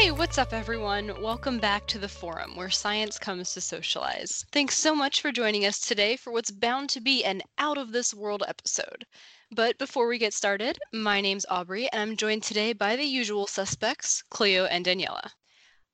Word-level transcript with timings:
Hey, 0.00 0.10
what's 0.10 0.38
up, 0.38 0.54
everyone? 0.54 1.20
Welcome 1.20 1.58
back 1.58 1.86
to 1.88 1.98
the 1.98 2.08
forum 2.08 2.56
where 2.56 2.70
science 2.70 3.18
comes 3.18 3.52
to 3.52 3.60
socialize. 3.60 4.46
Thanks 4.50 4.78
so 4.78 4.94
much 4.94 5.20
for 5.20 5.30
joining 5.30 5.66
us 5.66 5.78
today 5.78 6.16
for 6.16 6.32
what's 6.32 6.50
bound 6.50 6.88
to 6.90 7.02
be 7.02 7.22
an 7.22 7.42
out 7.58 7.76
of 7.76 7.92
this 7.92 8.14
world 8.14 8.42
episode. 8.48 9.04
But 9.50 9.76
before 9.76 10.08
we 10.08 10.16
get 10.16 10.32
started, 10.32 10.78
my 10.90 11.20
name's 11.20 11.44
Aubrey, 11.50 11.92
and 11.92 12.00
I'm 12.00 12.16
joined 12.16 12.44
today 12.44 12.72
by 12.72 12.96
the 12.96 13.04
usual 13.04 13.46
suspects, 13.46 14.22
Cleo 14.30 14.64
and 14.64 14.86
Daniela. 14.86 15.32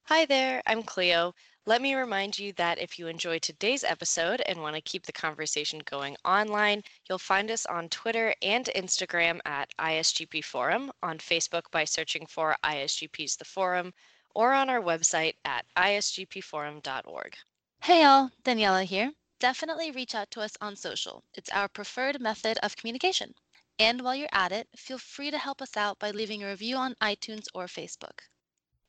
Hi 0.04 0.24
there, 0.24 0.62
I'm 0.68 0.84
Cleo. 0.84 1.34
Let 1.68 1.82
me 1.82 1.96
remind 1.96 2.38
you 2.38 2.52
that 2.52 2.78
if 2.78 2.96
you 2.96 3.08
enjoy 3.08 3.40
today's 3.40 3.82
episode 3.82 4.40
and 4.46 4.62
want 4.62 4.76
to 4.76 4.80
keep 4.80 5.04
the 5.04 5.12
conversation 5.12 5.80
going 5.84 6.16
online, 6.24 6.84
you'll 7.08 7.18
find 7.18 7.50
us 7.50 7.66
on 7.66 7.88
Twitter 7.88 8.32
and 8.41 8.70
Instagram 8.77 9.41
at 9.45 9.74
ISGP 9.77 10.44
Forum, 10.44 10.92
on 11.02 11.18
Facebook 11.18 11.68
by 11.72 11.84
searching 11.84 12.24
for 12.27 12.56
ISGP's 12.62 13.34
The 13.34 13.44
Forum, 13.44 13.92
or 14.32 14.52
on 14.52 14.70
our 14.70 14.80
website 14.80 15.34
at 15.44 15.66
isgpforum.org. 15.77 17.36
Hey 17.83 18.02
y'all, 18.02 18.30
Daniela 18.44 18.84
here. 18.84 19.10
Definitely 19.41 19.91
reach 19.91 20.14
out 20.14 20.30
to 20.30 20.42
us 20.42 20.52
on 20.60 20.77
social. 20.77 21.24
It's 21.34 21.50
our 21.50 21.66
preferred 21.66 22.20
method 22.20 22.58
of 22.62 22.77
communication. 22.77 23.34
And 23.80 24.02
while 24.02 24.14
you're 24.14 24.28
at 24.30 24.52
it, 24.52 24.69
feel 24.77 24.98
free 24.98 25.33
to 25.33 25.38
help 25.38 25.60
us 25.60 25.77
out 25.77 25.98
by 25.98 26.12
leaving 26.12 26.44
a 26.44 26.48
review 26.48 26.77
on 26.77 26.94
iTunes 27.02 27.46
or 27.52 27.66
Facebook. 27.66 28.20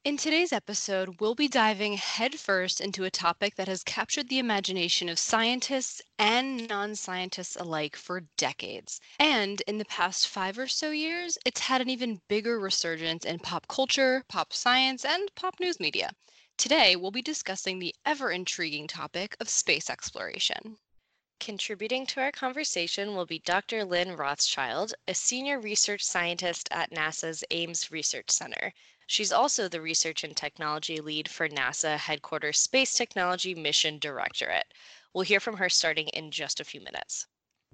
In 0.07 0.16
today's 0.16 0.53
episode, 0.53 1.20
we'll 1.20 1.35
be 1.35 1.49
diving 1.49 1.97
headfirst 1.97 2.79
into 2.79 3.03
a 3.03 3.11
topic 3.11 3.55
that 3.55 3.67
has 3.67 3.84
captured 3.84 4.30
the 4.30 4.39
imagination 4.39 5.09
of 5.09 5.20
scientists 5.20 6.02
and 6.17 6.66
non 6.70 6.95
scientists 6.95 7.57
alike 7.57 7.97
for 7.97 8.21
decades. 8.38 9.02
And 9.20 9.61
in 9.67 9.80
the 9.80 9.83
past 9.83 10.30
five 10.30 10.58
or 10.58 10.69
so 10.69 10.91
years, 10.91 11.38
it's 11.45 11.59
had 11.59 11.81
an 11.81 11.89
even 11.89 12.22
bigger 12.30 12.58
resurgence 12.58 13.25
in 13.25 13.39
pop 13.39 13.67
culture, 13.67 14.23
pop 14.30 14.53
science, 14.53 15.03
and 15.03 15.30
pop 15.35 15.59
news 15.59 15.78
media. 15.78 16.11
Today, 16.55 16.95
we'll 16.95 17.11
be 17.11 17.22
discussing 17.22 17.78
the 17.78 17.94
ever 18.05 18.31
intriguing 18.31 18.88
topic 18.88 19.35
of 19.41 19.50
space 19.50 19.89
exploration. 19.89 20.78
Contributing 21.41 22.05
to 22.08 22.22
our 22.22 22.31
conversation 22.31 23.13
will 23.13 23.25
be 23.25 23.39
Dr. 23.39 23.83
Lynn 23.83 24.16
Rothschild, 24.16 24.94
a 25.05 25.13
senior 25.13 25.59
research 25.59 26.02
scientist 26.02 26.69
at 26.72 26.91
NASA's 26.91 27.44
Ames 27.52 27.91
Research 27.91 28.31
Center. 28.31 28.73
She's 29.09 29.31
also 29.31 29.69
the 29.69 29.80
Research 29.80 30.25
and 30.25 30.36
Technology 30.36 31.00
Lead 31.00 31.30
for 31.30 31.47
NASA 31.47 31.97
Headquarters 31.97 32.59
Space 32.59 32.94
Technology 32.94 33.55
Mission 33.55 34.00
Directorate. 34.00 34.73
We'll 35.13 35.23
hear 35.23 35.39
from 35.39 35.58
her 35.58 35.69
starting 35.69 36.09
in 36.09 36.30
just 36.30 36.59
a 36.59 36.66
few 36.66 36.81
minutes. 36.81 37.25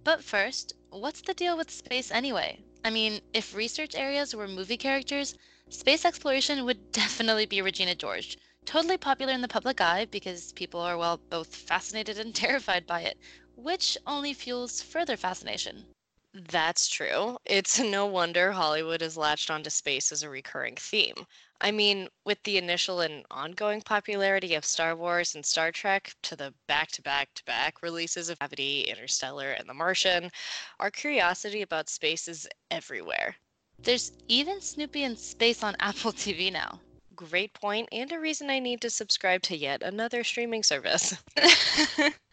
But 0.04 0.23
first, 0.23 0.73
what's 0.92 1.22
the 1.22 1.34
deal 1.34 1.58
with 1.58 1.72
space 1.72 2.11
anyway? 2.11 2.64
I 2.86 2.92
mean, 2.92 3.20
if 3.34 3.56
research 3.56 3.95
areas 3.95 4.36
were 4.36 4.48
movie 4.48 4.78
characters, 4.78 5.36
space 5.70 6.06
exploration 6.06 6.66
would 6.66 6.92
definitely 6.92 7.48
be 7.48 7.64
Regina 7.64 7.95
George. 7.95 8.38
Totally 8.66 8.98
popular 9.00 9.34
in 9.34 9.42
the 9.42 9.48
public 9.48 9.81
eye 9.81 10.06
because 10.06 10.52
people 10.52 10.81
are, 10.81 10.98
well, 10.98 11.20
both 11.31 11.56
fascinated 11.56 12.20
and 12.20 12.36
terrified 12.36 12.86
by 12.86 13.02
it, 13.02 13.17
which 13.56 13.98
only 14.06 14.36
fuels 14.36 14.84
further 14.84 15.17
fascination. 15.17 15.88
That's 16.34 16.88
true. 16.88 17.38
It's 17.45 17.80
no 17.80 18.06
wonder 18.06 18.52
Hollywood 18.52 19.02
has 19.02 19.17
latched 19.17 19.50
onto 19.50 19.70
space 19.70 20.12
as 20.12 20.22
a 20.23 20.30
recurring 20.30 20.76
theme. 20.76 21.26
I 21.62 21.72
mean, 21.72 22.09
with 22.26 22.42
the 22.44 22.58
initial 22.58 23.02
and 23.02 23.26
ongoing 23.31 23.81
popularity 23.81 24.54
of 24.56 24.66
Star 24.66 24.95
Wars 24.95 25.34
and 25.36 25.45
Star 25.45 25.72
Trek 25.72 26.14
to 26.23 26.36
the 26.36 26.54
back 26.67 26.92
to 26.92 27.02
back 27.02 27.34
to 27.36 27.45
back 27.45 27.81
releases 27.81 28.30
of 28.30 28.38
Gravity, 28.39 28.81
Interstellar, 28.81 29.52
and 29.52 29.67
The 29.70 29.73
Martian, 29.73 30.31
our 30.80 30.92
curiosity 30.92 31.61
about 31.61 31.89
space 31.89 32.28
is 32.28 32.48
everywhere. 32.70 33.36
There's 33.84 34.11
even 34.28 34.61
Snoopy 34.61 35.04
in 35.04 35.16
space 35.17 35.64
on 35.64 35.76
Apple 35.80 36.11
TV 36.14 36.52
now. 36.52 36.82
Great 37.15 37.54
point, 37.54 37.89
and 37.92 38.11
a 38.11 38.20
reason 38.20 38.50
I 38.50 38.60
need 38.60 38.82
to 38.82 38.89
subscribe 38.89 39.42
to 39.44 39.58
yet 39.58 39.83
another 39.83 40.23
streaming 40.23 40.64
service. 40.64 41.15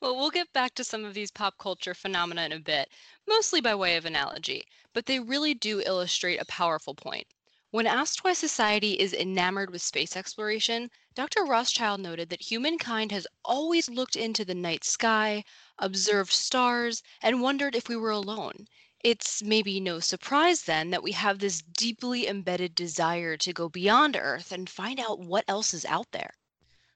well, 0.00 0.16
we'll 0.16 0.30
get 0.30 0.52
back 0.52 0.74
to 0.74 0.82
some 0.82 1.04
of 1.04 1.14
these 1.14 1.30
pop 1.30 1.56
culture 1.56 1.94
phenomena 1.94 2.42
in 2.42 2.52
a 2.52 2.58
bit, 2.58 2.90
mostly 3.28 3.60
by 3.60 3.74
way 3.74 3.96
of 3.96 4.04
analogy, 4.04 4.64
but 4.92 5.06
they 5.06 5.20
really 5.20 5.54
do 5.54 5.80
illustrate 5.80 6.38
a 6.38 6.44
powerful 6.44 6.96
point. 6.96 7.28
When 7.70 7.86
asked 7.86 8.24
why 8.24 8.32
society 8.32 8.98
is 8.98 9.12
enamored 9.12 9.70
with 9.70 9.80
space 9.80 10.16
exploration, 10.16 10.90
Dr. 11.14 11.44
Rothschild 11.44 12.00
noted 12.00 12.28
that 12.30 12.50
humankind 12.50 13.12
has 13.12 13.26
always 13.44 13.88
looked 13.88 14.16
into 14.16 14.44
the 14.44 14.54
night 14.54 14.82
sky, 14.82 15.44
observed 15.78 16.32
stars, 16.32 17.02
and 17.22 17.40
wondered 17.40 17.76
if 17.76 17.88
we 17.88 17.94
were 17.94 18.10
alone. 18.10 18.66
It's 19.04 19.42
maybe 19.42 19.78
no 19.78 20.00
surprise 20.00 20.62
then 20.62 20.90
that 20.90 21.04
we 21.04 21.12
have 21.12 21.38
this 21.38 21.62
deeply 21.62 22.26
embedded 22.26 22.74
desire 22.74 23.36
to 23.36 23.52
go 23.52 23.68
beyond 23.68 24.16
Earth 24.16 24.50
and 24.50 24.68
find 24.68 24.98
out 24.98 25.20
what 25.20 25.44
else 25.46 25.72
is 25.72 25.84
out 25.84 26.10
there 26.10 26.34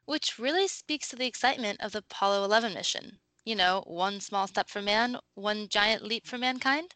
which 0.07 0.39
really 0.39 0.67
speaks 0.67 1.09
to 1.09 1.17
the 1.17 1.27
excitement 1.27 1.81
of 1.81 1.93
the 1.93 1.99
Apollo 1.99 2.45
11 2.45 2.73
mission. 2.73 3.21
You 3.45 3.55
know, 3.57 3.83
one 3.87 4.21
small 4.21 4.47
step 4.47 4.69
for 4.71 4.81
man, 4.81 5.19
one 5.35 5.69
giant 5.69 6.03
leap 6.03 6.27
for 6.27 6.39
mankind. 6.39 6.95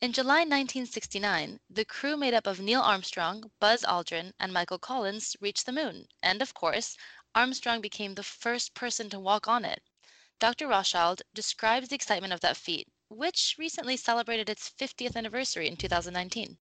In 0.00 0.12
July 0.12 0.40
1969, 0.40 1.60
the 1.68 1.84
crew 1.84 2.16
made 2.16 2.34
up 2.34 2.46
of 2.46 2.60
Neil 2.60 2.82
Armstrong, 2.82 3.50
Buzz 3.60 3.82
Aldrin, 3.82 4.32
and 4.38 4.52
Michael 4.52 4.78
Collins 4.78 5.36
reached 5.40 5.66
the 5.66 5.72
moon, 5.72 6.06
and 6.22 6.40
of 6.40 6.54
course, 6.54 6.96
Armstrong 7.34 7.80
became 7.80 8.14
the 8.14 8.22
first 8.22 8.74
person 8.74 9.10
to 9.10 9.18
walk 9.18 9.48
on 9.48 9.64
it. 9.64 9.82
Dr. 10.38 10.68
Rothschild 10.68 11.22
describes 11.34 11.88
the 11.88 11.96
excitement 11.96 12.32
of 12.32 12.40
that 12.40 12.56
feat, 12.56 12.88
which 13.08 13.56
recently 13.58 13.96
celebrated 13.96 14.48
its 14.48 14.68
50th 14.68 15.16
anniversary 15.16 15.66
in 15.66 15.76
2019. 15.76 16.58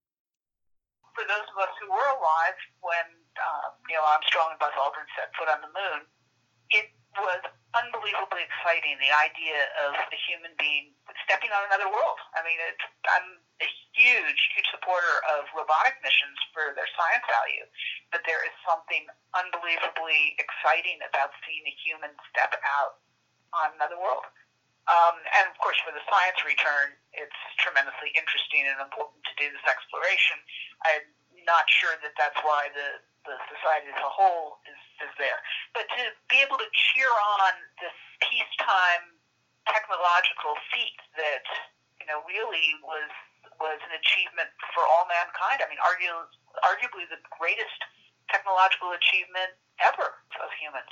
For 1.13 1.23
those 1.27 1.47
of 1.51 1.57
us 1.61 1.75
who 1.79 1.91
were 1.91 2.07
alive 2.07 2.55
when 2.79 3.24
uh, 3.37 3.75
Neil 3.87 4.03
Armstrong 4.03 4.55
and 4.55 4.59
Buzz 4.59 4.75
Aldrin 4.75 5.07
set 5.15 5.31
foot 5.35 5.51
on 5.51 5.61
the 5.61 5.71
moon, 5.71 6.07
it 6.71 6.89
was 7.19 7.41
unbelievably 7.75 8.43
exciting. 8.43 8.99
The 8.99 9.11
idea 9.11 9.71
of 9.87 9.95
a 9.95 10.19
human 10.27 10.55
being 10.59 10.95
stepping 11.23 11.51
on 11.51 11.63
another 11.67 11.87
world. 11.87 12.19
I 12.35 12.43
mean, 12.43 12.59
it, 12.59 12.77
I'm 13.07 13.39
a 13.63 13.69
huge, 13.95 14.41
huge 14.53 14.69
supporter 14.71 15.23
of 15.35 15.47
robotic 15.55 15.95
missions 16.03 16.37
for 16.51 16.75
their 16.75 16.87
science 16.95 17.23
value, 17.27 17.65
but 18.11 18.21
there 18.27 18.43
is 18.43 18.53
something 18.67 19.07
unbelievably 19.31 20.37
exciting 20.37 20.99
about 21.07 21.31
seeing 21.47 21.63
a 21.65 21.75
human 21.81 22.11
step 22.29 22.55
out 22.61 22.99
on 23.55 23.71
another 23.79 23.95
world. 23.95 24.27
Um, 24.85 25.17
and 25.17 25.49
of 25.49 25.57
course, 25.57 25.79
for 25.81 25.89
the 25.95 26.03
science 26.05 26.37
return, 26.45 26.93
it's 27.17 27.41
tremendously 27.57 28.13
interesting 28.13 28.69
and 28.69 28.77
important 28.77 29.25
to 29.25 29.33
do 29.39 29.49
this 29.49 29.65
exploration. 29.65 30.37
I'm 30.85 31.09
not 31.47 31.65
sure 31.65 31.97
that 32.05 32.13
that's 32.19 32.37
why 32.45 32.69
the 32.69 33.01
the 33.25 33.37
society 33.49 33.89
as 33.89 33.99
a 33.99 34.11
whole 34.11 34.61
is, 34.69 34.81
is 35.05 35.13
there. 35.17 35.41
But 35.73 35.89
to 35.97 36.01
be 36.29 36.41
able 36.41 36.57
to 36.61 36.69
cheer 36.73 37.09
on 37.09 37.53
this 37.81 37.97
peacetime 38.25 39.17
technological 39.65 40.53
feat 40.69 40.97
that 41.17 41.45
you 41.97 42.05
know 42.05 42.21
really 42.29 42.77
was 42.85 43.09
was 43.57 43.79
an 43.81 43.93
achievement 43.97 44.51
for 44.75 44.83
all 44.83 45.07
mankind. 45.07 45.63
I 45.63 45.67
mean, 45.71 45.81
argu- 45.81 46.29
arguably 46.61 47.07
the 47.07 47.21
greatest 47.39 47.79
technological 48.29 48.91
achievement 48.91 49.55
ever 49.79 50.21
of 50.43 50.49
humans. 50.59 50.91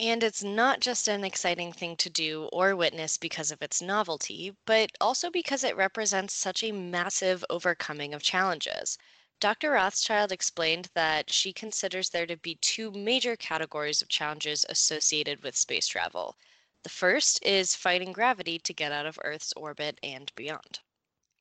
And 0.00 0.22
it's 0.22 0.44
not 0.44 0.80
just 0.80 1.08
an 1.08 1.24
exciting 1.24 1.72
thing 1.72 1.96
to 1.96 2.10
do 2.10 2.48
or 2.52 2.76
witness 2.76 3.18
because 3.18 3.50
of 3.50 3.62
its 3.62 3.82
novelty, 3.82 4.56
but 4.64 4.92
also 5.00 5.28
because 5.28 5.64
it 5.64 5.76
represents 5.76 6.34
such 6.34 6.62
a 6.62 6.70
massive 6.70 7.44
overcoming 7.50 8.14
of 8.14 8.22
challenges. 8.22 8.96
Dr. 9.40 9.70
Rothschild 9.70 10.32
explained 10.32 10.90
that 10.94 11.32
she 11.32 11.52
considers 11.52 12.08
there 12.10 12.26
to 12.26 12.36
be 12.36 12.56
two 12.56 12.90
major 12.90 13.36
categories 13.36 14.02
of 14.02 14.08
challenges 14.08 14.66
associated 14.68 15.44
with 15.44 15.56
space 15.56 15.86
travel. 15.86 16.36
The 16.82 16.88
first 16.88 17.38
is 17.44 17.76
fighting 17.76 18.12
gravity 18.12 18.58
to 18.58 18.74
get 18.74 18.90
out 18.90 19.06
of 19.06 19.16
Earth's 19.22 19.52
orbit 19.52 20.00
and 20.02 20.34
beyond. 20.34 20.80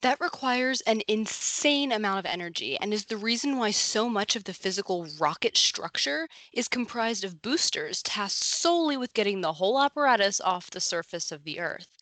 That 0.01 0.21
requires 0.21 0.81
an 0.81 1.01
insane 1.07 1.91
amount 1.91 2.19
of 2.19 2.27
energy 2.27 2.77
and 2.77 2.93
is 2.93 3.05
the 3.05 3.17
reason 3.17 3.57
why 3.57 3.71
so 3.71 4.07
much 4.07 4.35
of 4.35 4.43
the 4.43 4.53
physical 4.53 5.07
rocket 5.17 5.57
structure 5.57 6.29
is 6.53 6.67
comprised 6.67 7.23
of 7.23 7.41
boosters 7.41 8.03
tasked 8.03 8.43
solely 8.43 8.95
with 8.95 9.15
getting 9.15 9.41
the 9.41 9.53
whole 9.53 9.81
apparatus 9.81 10.39
off 10.39 10.69
the 10.69 10.79
surface 10.79 11.31
of 11.31 11.43
the 11.43 11.59
Earth. 11.59 11.96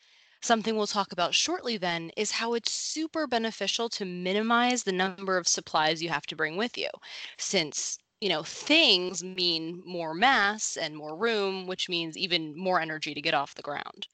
Something 0.45 0.75
we'll 0.75 0.86
talk 0.86 1.12
about 1.12 1.33
shortly 1.33 1.75
then 1.75 2.12
is 2.15 2.30
how 2.30 2.53
it's 2.53 2.71
super 2.71 3.25
beneficial 3.25 3.89
to 3.89 4.06
minimize 4.06 4.83
the 4.83 4.92
number 4.92 5.39
of 5.39 5.47
supplies 5.47 6.03
you 6.03 6.09
have 6.09 6.27
to 6.27 6.36
bring 6.36 6.56
with 6.56 6.77
you, 6.77 6.89
since 7.36 7.97
you 8.21 8.30
know 8.30 8.44
things 8.44 9.24
mean 9.24 9.81
more 9.83 10.13
mass 10.13 10.77
and 10.77 10.95
more 10.95 11.15
room, 11.15 11.65
which 11.65 11.89
means 11.89 12.15
even 12.15 12.56
more 12.56 12.80
energy 12.80 13.15
to 13.15 13.21
get 13.21 13.33
off 13.33 13.56
the 13.56 13.63
ground. 13.63 14.07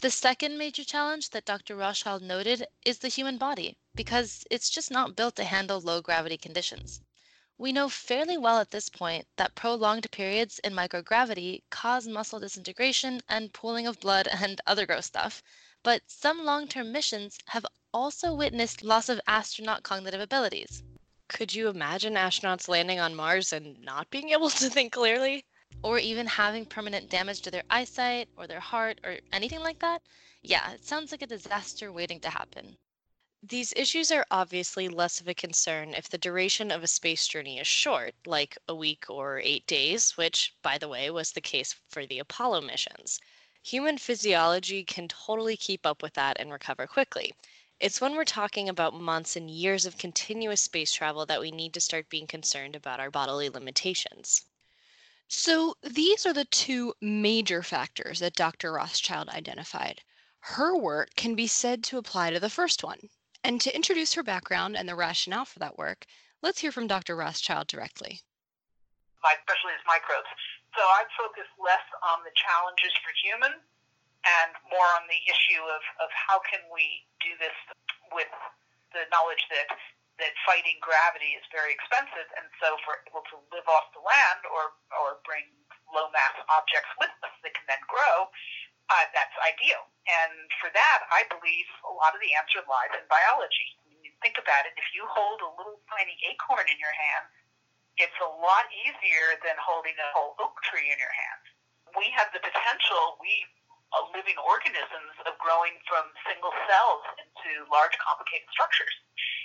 The 0.00 0.12
second 0.12 0.58
major 0.58 0.84
challenge 0.84 1.30
that 1.30 1.44
Dr. 1.44 1.74
Rothschild 1.74 2.22
noted 2.22 2.68
is 2.84 3.00
the 3.00 3.08
human 3.08 3.36
body, 3.36 3.76
because 3.96 4.44
it's 4.52 4.70
just 4.70 4.92
not 4.92 5.16
built 5.16 5.34
to 5.34 5.44
handle 5.44 5.80
low 5.80 6.00
gravity 6.00 6.36
conditions. 6.36 7.00
We 7.60 7.72
know 7.72 7.88
fairly 7.88 8.38
well 8.38 8.60
at 8.60 8.70
this 8.70 8.88
point 8.88 9.26
that 9.34 9.56
prolonged 9.56 10.08
periods 10.12 10.60
in 10.60 10.74
microgravity 10.74 11.64
cause 11.70 12.06
muscle 12.06 12.38
disintegration 12.38 13.20
and 13.28 13.52
pooling 13.52 13.84
of 13.88 13.98
blood 13.98 14.28
and 14.32 14.60
other 14.64 14.86
gross 14.86 15.06
stuff, 15.06 15.42
but 15.82 16.02
some 16.06 16.44
long 16.44 16.68
term 16.68 16.92
missions 16.92 17.36
have 17.46 17.66
also 17.92 18.32
witnessed 18.32 18.84
loss 18.84 19.08
of 19.08 19.20
astronaut 19.26 19.82
cognitive 19.82 20.20
abilities. 20.20 20.84
Could 21.26 21.52
you 21.52 21.66
imagine 21.66 22.14
astronauts 22.14 22.68
landing 22.68 23.00
on 23.00 23.16
Mars 23.16 23.52
and 23.52 23.82
not 23.82 24.08
being 24.08 24.28
able 24.34 24.50
to 24.50 24.70
think 24.70 24.92
clearly? 24.92 25.44
Or 25.82 25.98
even 25.98 26.28
having 26.28 26.64
permanent 26.64 27.10
damage 27.10 27.40
to 27.42 27.50
their 27.50 27.64
eyesight 27.68 28.28
or 28.36 28.46
their 28.46 28.60
heart 28.60 29.00
or 29.02 29.18
anything 29.32 29.64
like 29.64 29.80
that? 29.80 30.02
Yeah, 30.42 30.70
it 30.70 30.84
sounds 30.84 31.10
like 31.10 31.22
a 31.22 31.26
disaster 31.26 31.92
waiting 31.92 32.20
to 32.20 32.30
happen. 32.30 32.78
These 33.40 33.72
issues 33.76 34.10
are 34.10 34.26
obviously 34.32 34.88
less 34.88 35.20
of 35.20 35.28
a 35.28 35.32
concern 35.32 35.94
if 35.94 36.08
the 36.08 36.18
duration 36.18 36.72
of 36.72 36.82
a 36.82 36.88
space 36.88 37.26
journey 37.26 37.60
is 37.60 37.68
short, 37.68 38.14
like 38.26 38.58
a 38.68 38.74
week 38.74 39.08
or 39.08 39.38
eight 39.38 39.64
days, 39.66 40.16
which, 40.16 40.54
by 40.60 40.76
the 40.76 40.88
way, 40.88 41.08
was 41.08 41.30
the 41.32 41.40
case 41.40 41.76
for 41.88 42.04
the 42.04 42.18
Apollo 42.18 42.62
missions. 42.62 43.20
Human 43.62 43.96
physiology 43.96 44.82
can 44.82 45.06
totally 45.06 45.56
keep 45.56 45.86
up 45.86 46.02
with 46.02 46.14
that 46.14 46.36
and 46.40 46.50
recover 46.50 46.88
quickly. 46.88 47.32
It's 47.78 48.00
when 48.00 48.16
we're 48.16 48.24
talking 48.24 48.68
about 48.68 48.92
months 48.92 49.36
and 49.36 49.48
years 49.48 49.86
of 49.86 49.96
continuous 49.96 50.62
space 50.62 50.92
travel 50.92 51.24
that 51.26 51.40
we 51.40 51.52
need 51.52 51.72
to 51.74 51.80
start 51.80 52.10
being 52.10 52.26
concerned 52.26 52.74
about 52.74 52.98
our 52.98 53.10
bodily 53.10 53.48
limitations. 53.48 54.46
So, 55.28 55.76
these 55.82 56.26
are 56.26 56.34
the 56.34 56.44
two 56.44 56.92
major 57.00 57.62
factors 57.62 58.18
that 58.18 58.34
Dr. 58.34 58.72
Rothschild 58.72 59.28
identified. 59.28 60.02
Her 60.40 60.76
work 60.76 61.14
can 61.14 61.36
be 61.36 61.46
said 61.46 61.84
to 61.84 61.98
apply 61.98 62.30
to 62.30 62.40
the 62.40 62.50
first 62.50 62.82
one, 62.82 63.10
and 63.44 63.60
to 63.60 63.74
introduce 63.74 64.14
her 64.14 64.22
background 64.22 64.76
and 64.76 64.88
the 64.88 64.94
rationale 64.94 65.44
for 65.44 65.58
that 65.58 65.78
work, 65.78 66.06
let's 66.42 66.60
hear 66.60 66.72
from 66.72 66.86
Dr. 66.86 67.16
Rothschild 67.16 67.66
directly. 67.66 68.20
My 69.22 69.34
specialty 69.42 69.74
is 69.74 69.84
microbes. 69.86 70.30
So 70.76 70.82
I 70.84 71.02
focus 71.18 71.48
less 71.58 71.86
on 72.06 72.22
the 72.22 72.34
challenges 72.36 72.94
for 73.02 73.10
humans 73.18 73.62
and 74.26 74.50
more 74.70 74.86
on 74.98 75.06
the 75.08 75.20
issue 75.26 75.62
of, 75.64 75.82
of 76.02 76.10
how 76.12 76.38
can 76.44 76.60
we 76.70 77.06
do 77.22 77.32
this 77.40 77.54
with 78.12 78.30
the 78.92 79.06
knowledge 79.10 79.42
that 79.50 79.68
that 80.18 80.34
fighting 80.42 80.74
gravity 80.82 81.38
is 81.38 81.46
very 81.54 81.70
expensive, 81.70 82.26
and 82.34 82.50
so 82.58 82.74
for 82.82 82.98
able 83.06 83.22
to 83.30 83.38
live 83.54 83.66
off 83.70 83.86
the 83.94 84.02
land 84.02 84.42
or 84.50 84.74
or 84.98 85.22
bring 85.22 85.46
low 85.94 86.10
mass 86.10 86.34
objects 86.50 86.90
with 86.98 87.14
us 87.22 87.34
that 87.46 87.54
can 87.54 87.66
then 87.70 87.82
grow, 87.86 88.26
uh, 88.88 89.06
that's 89.12 89.36
ideal. 89.44 89.84
And 90.08 90.48
for 90.60 90.72
that, 90.72 91.00
I 91.12 91.28
believe 91.28 91.68
a 91.84 91.92
lot 91.92 92.16
of 92.16 92.20
the 92.24 92.32
answer 92.32 92.64
lies 92.64 92.92
in 92.96 93.04
biology. 93.12 93.68
When 93.84 94.00
you 94.00 94.12
think 94.24 94.40
about 94.40 94.64
it, 94.64 94.72
if 94.80 94.88
you 94.96 95.04
hold 95.12 95.44
a 95.44 95.52
little 95.60 95.80
tiny 95.92 96.16
acorn 96.24 96.64
in 96.72 96.80
your 96.80 96.92
hand, 96.96 97.28
it's 98.00 98.16
a 98.24 98.30
lot 98.40 98.64
easier 98.72 99.36
than 99.44 99.58
holding 99.60 99.96
a 99.98 100.08
whole 100.16 100.38
oak 100.40 100.56
tree 100.70 100.88
in 100.88 100.96
your 100.96 101.12
hand. 101.12 101.42
We 101.98 102.08
have 102.16 102.32
the 102.32 102.40
potential, 102.40 103.20
we 103.20 103.32
uh, 103.92 104.04
living 104.12 104.36
organisms, 104.44 105.16
of 105.24 105.32
growing 105.40 105.72
from 105.88 106.08
single 106.28 106.52
cells 106.68 107.04
into 107.16 107.64
large 107.72 107.96
complicated 108.00 108.48
structures. 108.52 108.92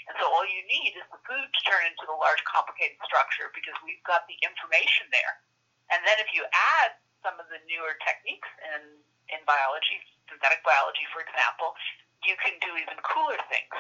And 0.08 0.20
so 0.20 0.28
all 0.28 0.44
you 0.44 0.60
need 0.68 1.00
is 1.00 1.08
the 1.08 1.20
food 1.24 1.48
to 1.48 1.62
turn 1.64 1.88
into 1.88 2.04
the 2.04 2.16
large 2.16 2.44
complicated 2.44 3.00
structure 3.08 3.52
because 3.56 3.76
we've 3.88 4.04
got 4.04 4.28
the 4.28 4.36
information 4.44 5.08
there. 5.16 5.40
And 5.96 6.04
then 6.04 6.20
if 6.20 6.36
you 6.36 6.44
add 6.52 7.00
some 7.24 7.40
of 7.40 7.48
the 7.48 7.64
newer 7.72 7.96
techniques 8.04 8.52
in 8.76 9.00
in 9.30 9.40
biology, 9.46 10.00
synthetic 10.30 10.64
biology, 10.64 11.06
for 11.14 11.22
example, 11.22 11.76
you 12.26 12.36
can 12.44 12.54
do 12.60 12.76
even 12.76 12.98
cooler 13.04 13.38
things. 13.50 13.76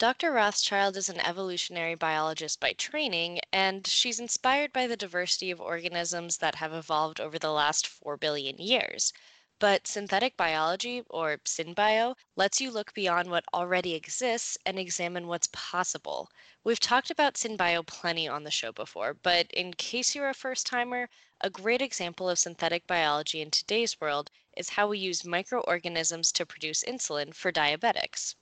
Dr. 0.00 0.32
Rothschild 0.32 0.96
is 0.96 1.10
an 1.10 1.20
evolutionary 1.20 1.94
biologist 1.94 2.58
by 2.58 2.72
training, 2.72 3.40
and 3.52 3.86
she's 3.86 4.18
inspired 4.18 4.72
by 4.72 4.86
the 4.86 4.96
diversity 4.96 5.50
of 5.50 5.60
organisms 5.60 6.38
that 6.38 6.54
have 6.54 6.72
evolved 6.72 7.20
over 7.20 7.38
the 7.38 7.52
last 7.52 7.86
4 7.86 8.16
billion 8.16 8.56
years. 8.56 9.12
But 9.60 9.86
synthetic 9.86 10.38
biology, 10.38 11.02
or 11.10 11.36
synbio, 11.44 12.16
lets 12.34 12.62
you 12.62 12.70
look 12.70 12.94
beyond 12.94 13.30
what 13.30 13.44
already 13.52 13.92
exists 13.92 14.56
and 14.64 14.78
examine 14.78 15.26
what's 15.26 15.50
possible. 15.52 16.30
We've 16.64 16.80
talked 16.80 17.10
about 17.10 17.34
synbio 17.34 17.86
plenty 17.86 18.26
on 18.26 18.44
the 18.44 18.50
show 18.50 18.72
before, 18.72 19.12
but 19.12 19.50
in 19.50 19.74
case 19.74 20.14
you're 20.14 20.30
a 20.30 20.34
first 20.34 20.66
timer, 20.66 21.10
a 21.42 21.50
great 21.50 21.82
example 21.82 22.30
of 22.30 22.38
synthetic 22.38 22.86
biology 22.86 23.42
in 23.42 23.50
today's 23.50 24.00
world 24.00 24.30
is 24.56 24.70
how 24.70 24.88
we 24.88 24.98
use 24.98 25.26
microorganisms 25.26 26.32
to 26.32 26.46
produce 26.46 26.82
insulin 26.82 27.34
for 27.34 27.52
diabetics. 27.52 28.36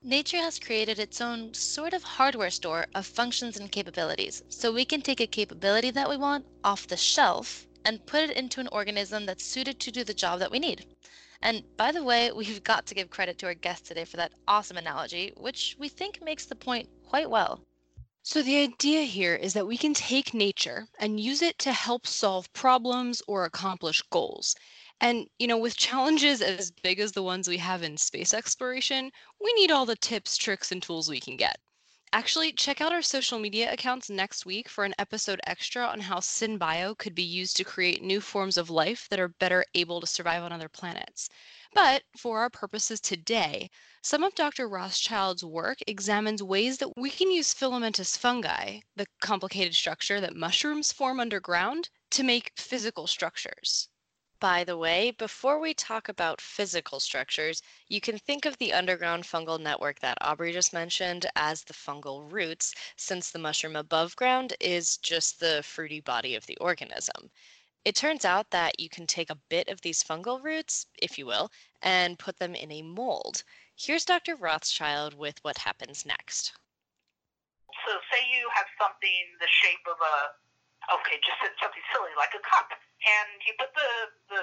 Nature 0.00 0.38
has 0.38 0.58
created 0.58 0.98
its 0.98 1.20
own 1.20 1.52
sort 1.52 1.92
of 1.92 2.02
hardware 2.02 2.50
store 2.50 2.86
of 2.94 3.04
functions 3.04 3.58
and 3.58 3.70
capabilities, 3.70 4.42
so 4.48 4.72
we 4.72 4.86
can 4.86 5.02
take 5.02 5.20
a 5.20 5.26
capability 5.26 5.90
that 5.90 6.08
we 6.08 6.16
want 6.16 6.46
off 6.64 6.86
the 6.86 6.96
shelf 6.96 7.66
and 7.84 8.06
put 8.06 8.22
it 8.22 8.36
into 8.36 8.60
an 8.60 8.68
organism 8.72 9.26
that's 9.26 9.44
suited 9.44 9.80
to 9.80 9.90
do 9.90 10.04
the 10.04 10.14
job 10.14 10.38
that 10.38 10.50
we 10.50 10.58
need. 10.58 10.86
And 11.42 11.64
by 11.76 11.90
the 11.92 12.04
way, 12.04 12.30
we've 12.36 12.62
got 12.62 12.86
to 12.86 12.94
give 12.94 13.10
credit 13.10 13.38
to 13.38 13.46
our 13.46 13.54
guest 13.54 13.86
today 13.86 14.04
for 14.04 14.16
that 14.16 14.32
awesome 14.46 14.76
analogy, 14.76 15.32
which 15.36 15.76
we 15.78 15.88
think 15.88 16.22
makes 16.22 16.46
the 16.46 16.54
point 16.54 16.88
quite 17.04 17.28
well. 17.28 17.60
So, 18.24 18.40
the 18.40 18.58
idea 18.58 19.02
here 19.02 19.34
is 19.34 19.52
that 19.54 19.66
we 19.66 19.76
can 19.76 19.94
take 19.94 20.32
nature 20.32 20.86
and 21.00 21.18
use 21.18 21.42
it 21.42 21.58
to 21.58 21.72
help 21.72 22.06
solve 22.06 22.52
problems 22.52 23.20
or 23.26 23.44
accomplish 23.44 24.00
goals. 24.10 24.54
And, 25.00 25.26
you 25.40 25.48
know, 25.48 25.58
with 25.58 25.76
challenges 25.76 26.40
as 26.40 26.70
big 26.70 27.00
as 27.00 27.10
the 27.10 27.24
ones 27.24 27.48
we 27.48 27.56
have 27.56 27.82
in 27.82 27.96
space 27.96 28.32
exploration, 28.32 29.10
we 29.40 29.52
need 29.54 29.72
all 29.72 29.86
the 29.86 29.96
tips, 29.96 30.36
tricks, 30.36 30.70
and 30.70 30.80
tools 30.80 31.08
we 31.08 31.18
can 31.18 31.36
get. 31.36 31.58
Actually, 32.14 32.52
check 32.52 32.80
out 32.80 32.92
our 32.92 33.02
social 33.02 33.38
media 33.38 33.72
accounts 33.72 34.08
next 34.08 34.46
week 34.46 34.68
for 34.68 34.84
an 34.84 34.94
episode 34.98 35.40
extra 35.46 35.86
on 35.86 36.00
how 36.00 36.20
SynBio 36.20 36.96
could 36.96 37.14
be 37.14 37.22
used 37.22 37.56
to 37.56 37.64
create 37.64 38.02
new 38.02 38.20
forms 38.20 38.56
of 38.56 38.70
life 38.70 39.08
that 39.08 39.18
are 39.18 39.28
better 39.28 39.64
able 39.74 40.00
to 40.00 40.06
survive 40.06 40.42
on 40.42 40.52
other 40.52 40.68
planets. 40.68 41.28
But 41.74 42.04
for 42.16 42.38
our 42.40 42.50
purposes 42.50 43.00
today, 43.00 43.70
some 44.02 44.22
of 44.22 44.34
Dr. 44.34 44.68
Rothschild's 44.68 45.44
work 45.44 45.78
examines 45.86 46.42
ways 46.42 46.78
that 46.78 46.96
we 46.96 47.10
can 47.10 47.30
use 47.30 47.52
filamentous 47.52 48.16
fungi, 48.16 48.80
the 48.94 49.06
complicated 49.20 49.74
structure 49.74 50.20
that 50.20 50.36
mushrooms 50.36 50.92
form 50.92 51.18
underground, 51.18 51.90
to 52.10 52.22
make 52.22 52.52
physical 52.56 53.06
structures. 53.06 53.88
By 54.42 54.64
the 54.64 54.76
way, 54.76 55.12
before 55.12 55.60
we 55.60 55.72
talk 55.72 56.08
about 56.08 56.40
physical 56.40 56.98
structures, 56.98 57.62
you 57.86 58.00
can 58.00 58.18
think 58.18 58.44
of 58.44 58.58
the 58.58 58.72
underground 58.72 59.22
fungal 59.22 59.60
network 59.60 60.00
that 60.00 60.18
Aubrey 60.20 60.52
just 60.52 60.72
mentioned 60.72 61.26
as 61.36 61.62
the 61.62 61.72
fungal 61.72 62.28
roots, 62.28 62.74
since 62.96 63.30
the 63.30 63.38
mushroom 63.38 63.76
above 63.76 64.16
ground 64.16 64.54
is 64.58 64.96
just 64.96 65.38
the 65.38 65.62
fruiting 65.62 66.00
body 66.00 66.34
of 66.34 66.44
the 66.46 66.56
organism. 66.56 67.30
It 67.84 67.94
turns 67.94 68.24
out 68.24 68.50
that 68.50 68.80
you 68.80 68.88
can 68.88 69.06
take 69.06 69.30
a 69.30 69.38
bit 69.48 69.68
of 69.68 69.80
these 69.80 70.02
fungal 70.02 70.42
roots, 70.42 70.86
if 71.00 71.18
you 71.18 71.24
will, 71.24 71.52
and 71.80 72.18
put 72.18 72.40
them 72.40 72.56
in 72.56 72.72
a 72.72 72.82
mold. 72.82 73.44
Here's 73.76 74.04
Dr. 74.04 74.34
Rothschild 74.34 75.14
with 75.14 75.38
what 75.44 75.58
happens 75.58 76.04
next. 76.04 76.52
So, 77.86 77.92
say 78.10 78.26
you 78.36 78.50
have 78.56 78.66
something 78.76 79.36
the 79.38 79.46
shape 79.46 79.86
of 79.86 79.98
a 80.00 80.34
okay, 80.90 81.20
just 81.22 81.38
something 81.62 81.84
silly 81.94 82.14
like 82.18 82.34
a 82.34 82.42
cup, 82.42 82.70
and 82.74 83.28
you 83.46 83.54
put 83.58 83.70
the, 83.74 83.90
the 84.34 84.40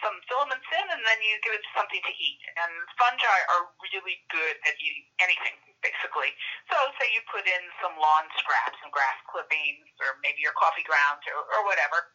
some 0.00 0.16
filaments 0.24 0.64
in, 0.72 0.86
and 0.88 1.02
then 1.04 1.18
you 1.20 1.36
give 1.44 1.52
it 1.52 1.64
something 1.76 2.00
to 2.00 2.14
eat. 2.16 2.40
And 2.56 2.72
fungi 2.96 3.38
are 3.52 3.68
really 3.84 4.24
good 4.32 4.56
at 4.64 4.74
eating 4.80 5.04
anything, 5.20 5.56
basically. 5.84 6.32
So, 6.72 6.76
say 6.96 7.10
you 7.12 7.20
put 7.28 7.44
in 7.44 7.62
some 7.82 7.92
lawn 8.00 8.24
scraps, 8.40 8.78
some 8.80 8.94
grass 8.94 9.18
clippings, 9.28 9.90
or 10.00 10.16
maybe 10.24 10.40
your 10.40 10.56
coffee 10.56 10.86
grounds, 10.86 11.26
or, 11.28 11.44
or 11.44 11.60
whatever, 11.68 12.14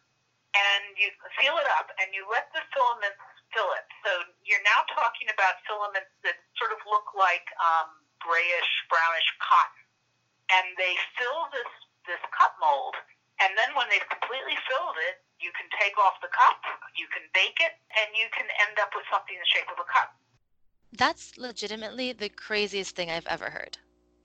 and 0.56 0.96
you 0.98 1.12
seal 1.38 1.54
it 1.60 1.68
up, 1.78 1.92
and 2.02 2.10
you 2.10 2.26
let 2.26 2.50
the 2.50 2.64
filaments 2.74 3.22
fill 3.54 3.70
it. 3.78 3.86
So, 4.02 4.10
you're 4.42 4.64
now 4.66 4.82
talking 4.90 5.30
about 5.30 5.62
filaments 5.68 6.10
that 6.26 6.40
sort 6.58 6.74
of 6.74 6.82
look 6.88 7.14
like 7.14 7.46
um, 7.62 8.02
grayish, 8.18 8.72
brownish 8.90 9.28
cotton, 9.38 9.84
and 10.50 10.66
they 10.74 10.98
fill 11.14 11.46
this 11.54 11.70
this 12.08 12.22
cup 12.32 12.56
mold 12.56 12.96
and 13.40 13.56
then 13.56 13.74
when 13.74 13.88
they've 13.88 14.08
completely 14.08 14.58
filled 14.66 14.98
it, 15.10 15.22
you 15.40 15.50
can 15.54 15.70
take 15.78 15.96
off 15.98 16.18
the 16.20 16.28
cup, 16.34 16.58
you 16.96 17.06
can 17.14 17.22
bake 17.32 17.58
it, 17.62 17.72
and 17.94 18.08
you 18.14 18.26
can 18.34 18.46
end 18.68 18.78
up 18.82 18.90
with 18.94 19.06
something 19.10 19.34
in 19.34 19.42
the 19.42 19.52
shape 19.54 19.70
of 19.70 19.78
a 19.78 19.86
cup. 19.86 20.14
That's 20.92 21.36
legitimately 21.38 22.12
the 22.12 22.28
craziest 22.28 22.96
thing 22.96 23.10
I've 23.10 23.26
ever 23.26 23.50
heard. 23.50 23.78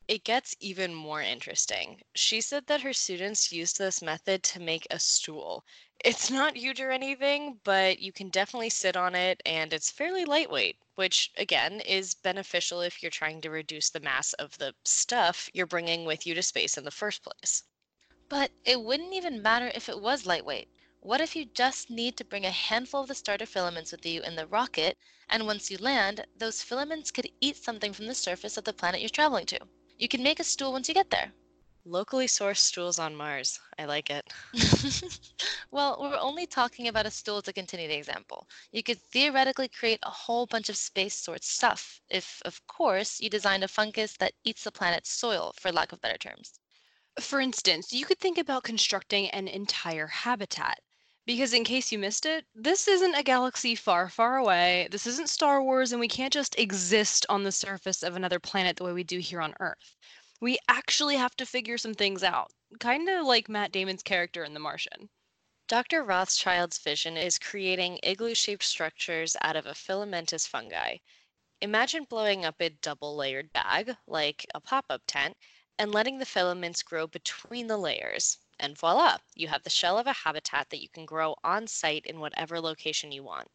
It 0.08 0.24
gets 0.24 0.56
even 0.60 0.94
more 0.94 1.22
interesting. 1.22 2.02
She 2.16 2.42
said 2.42 2.68
that 2.68 2.82
her 2.82 2.94
students 2.94 3.52
used 3.52 3.78
this 3.78 4.02
method 4.02 4.44
to 4.44 4.60
make 4.60 4.88
a 4.90 5.00
stool. 5.00 5.64
It's 6.04 6.30
not 6.30 6.58
huge 6.58 6.82
or 6.82 6.92
anything, 6.92 7.60
but 7.64 8.00
you 8.00 8.12
can 8.12 8.30
definitely 8.30 8.70
sit 8.70 8.98
on 8.98 9.16
it 9.16 9.42
and 9.46 9.72
it's 9.72 9.92
fairly 9.92 10.26
lightweight, 10.26 10.78
which 10.96 11.32
again 11.38 11.80
is 11.82 12.16
beneficial 12.16 12.82
if 12.82 13.02
you're 13.02 13.12
trying 13.12 13.40
to 13.42 13.50
reduce 13.50 13.90
the 13.90 14.02
mass 14.02 14.34
of 14.34 14.58
the 14.58 14.74
stuff 14.84 15.50
you're 15.54 15.68
bringing 15.68 16.04
with 16.04 16.28
you 16.28 16.34
to 16.34 16.42
space 16.42 16.78
in 16.78 16.84
the 16.84 16.92
first 16.92 17.24
place. 17.24 17.64
But 18.30 18.52
it 18.66 18.82
wouldn't 18.82 19.14
even 19.14 19.42
matter 19.42 19.72
if 19.74 19.88
it 19.90 20.02
was 20.02 20.26
lightweight. 20.26 20.70
What 21.00 21.22
if 21.22 21.36
you 21.36 21.46
just 21.46 21.90
need 21.90 22.18
to 22.18 22.26
bring 22.26 22.46
a 22.46 22.52
handful 22.52 23.02
of 23.02 23.08
the 23.08 23.16
starter 23.16 23.46
filaments 23.46 23.92
with 23.92 24.06
you 24.06 24.22
in 24.22 24.36
the 24.36 24.48
rocket, 24.48 24.98
and 25.30 25.46
once 25.46 25.70
you 25.70 25.78
land, 25.78 26.26
those 26.36 26.62
filaments 26.62 27.12
could 27.12 27.30
eat 27.42 27.58
something 27.58 27.94
from 27.94 28.08
the 28.08 28.16
surface 28.16 28.58
of 28.58 28.64
the 28.66 28.74
planet 28.74 29.02
you're 29.02 29.10
traveling 29.10 29.46
to? 29.48 29.60
You 29.98 30.08
can 30.08 30.24
make 30.24 30.40
a 30.40 30.44
stool 30.44 30.72
once 30.72 30.88
you 30.88 30.94
get 30.94 31.10
there. 31.10 31.34
Locally 31.86 32.28
sourced 32.28 32.58
stools 32.58 33.00
on 33.00 33.16
Mars. 33.16 33.60
I 33.78 33.86
like 33.86 34.10
it. 34.10 34.32
well, 35.72 35.98
we're 36.00 36.18
only 36.18 36.46
talking 36.46 36.88
about 36.88 37.06
a 37.06 37.12
stool 37.12 37.42
to 37.42 37.54
continue 37.54 37.88
the 37.88 37.96
example. 37.98 38.48
You 38.72 38.84
could 38.84 39.00
theoretically 39.02 39.68
create 39.70 40.00
a 40.04 40.10
whole 40.10 40.46
bunch 40.46 40.70
of 40.70 40.78
space 40.78 41.16
sort 41.16 41.44
stuff 41.44 42.02
if, 42.10 42.42
of 42.46 42.66
course, 42.68 43.20
you 43.20 43.30
designed 43.30 43.64
a 43.64 43.68
fungus 43.68 44.16
that 44.18 44.34
eats 44.44 44.64
the 44.64 44.72
planet's 44.72 45.12
soil, 45.12 45.54
for 45.60 45.72
lack 45.72 45.92
of 45.92 46.02
better 46.02 46.18
terms. 46.18 46.60
For 47.20 47.40
instance, 47.40 47.94
you 47.94 48.06
could 48.06 48.20
think 48.20 48.38
about 48.38 48.64
constructing 48.64 49.30
an 49.30 49.48
entire 49.48 50.08
habitat. 50.08 50.80
Because, 51.26 51.54
in 51.54 51.64
case 51.64 51.92
you 51.92 52.00
missed 52.00 52.26
it, 52.26 52.46
this 52.54 52.88
isn't 52.88 53.16
a 53.16 53.24
galaxy 53.24 53.76
far, 53.76 54.10
far 54.10 54.38
away. 54.38 54.88
This 54.92 55.08
isn't 55.08 55.30
Star 55.30 55.64
Wars, 55.64 55.92
and 55.92 56.00
we 56.02 56.08
can't 56.08 56.34
just 56.34 56.60
exist 56.60 57.26
on 57.30 57.44
the 57.44 57.52
surface 57.52 58.04
of 58.04 58.16
another 58.16 58.40
planet 58.40 58.76
the 58.76 58.84
way 58.84 58.92
we 58.92 59.04
do 59.04 59.20
here 59.20 59.42
on 59.42 59.54
Earth 59.60 59.96
we 60.44 60.60
actually 60.68 61.16
have 61.16 61.34
to 61.38 61.46
figure 61.46 61.78
some 61.78 61.94
things 61.94 62.22
out, 62.22 62.52
kind 62.82 63.08
of 63.08 63.26
like 63.26 63.48
Matt 63.48 63.72
Damon's 63.72 64.04
character 64.04 64.44
in 64.44 64.54
The 64.54 64.60
Martian. 64.60 65.10
Dr. 65.70 66.04
Rothschild's 66.04 66.80
vision 66.80 67.16
is 67.16 67.40
creating 67.40 67.98
igloo 68.04 68.36
shaped 68.36 68.66
structures 68.66 69.38
out 69.40 69.56
of 69.56 69.66
a 69.66 69.74
filamentous 69.74 70.46
fungi. 70.46 70.98
Imagine 71.62 72.04
blowing 72.04 72.44
up 72.44 72.60
a 72.60 72.72
double 72.72 73.16
layered 73.16 73.54
bag, 73.54 73.96
like 74.06 74.46
a 74.54 74.60
pop 74.60 74.84
up 74.90 75.04
tent, 75.08 75.38
and 75.80 75.92
letting 75.92 76.20
the 76.20 76.26
filaments 76.26 76.84
grow 76.84 77.08
between 77.08 77.68
the 77.68 77.78
layers. 77.78 78.38
And 78.60 78.78
voila, 78.78 79.18
you 79.34 79.48
have 79.48 79.64
the 79.64 79.70
shell 79.70 79.98
of 79.98 80.06
a 80.08 80.14
habitat 80.14 80.70
that 80.70 80.82
you 80.82 80.88
can 80.88 81.06
grow 81.06 81.36
on 81.44 81.68
site 81.68 82.06
in 82.06 82.20
whatever 82.20 82.62
location 82.62 83.12
you 83.12 83.24
want. 83.24 83.50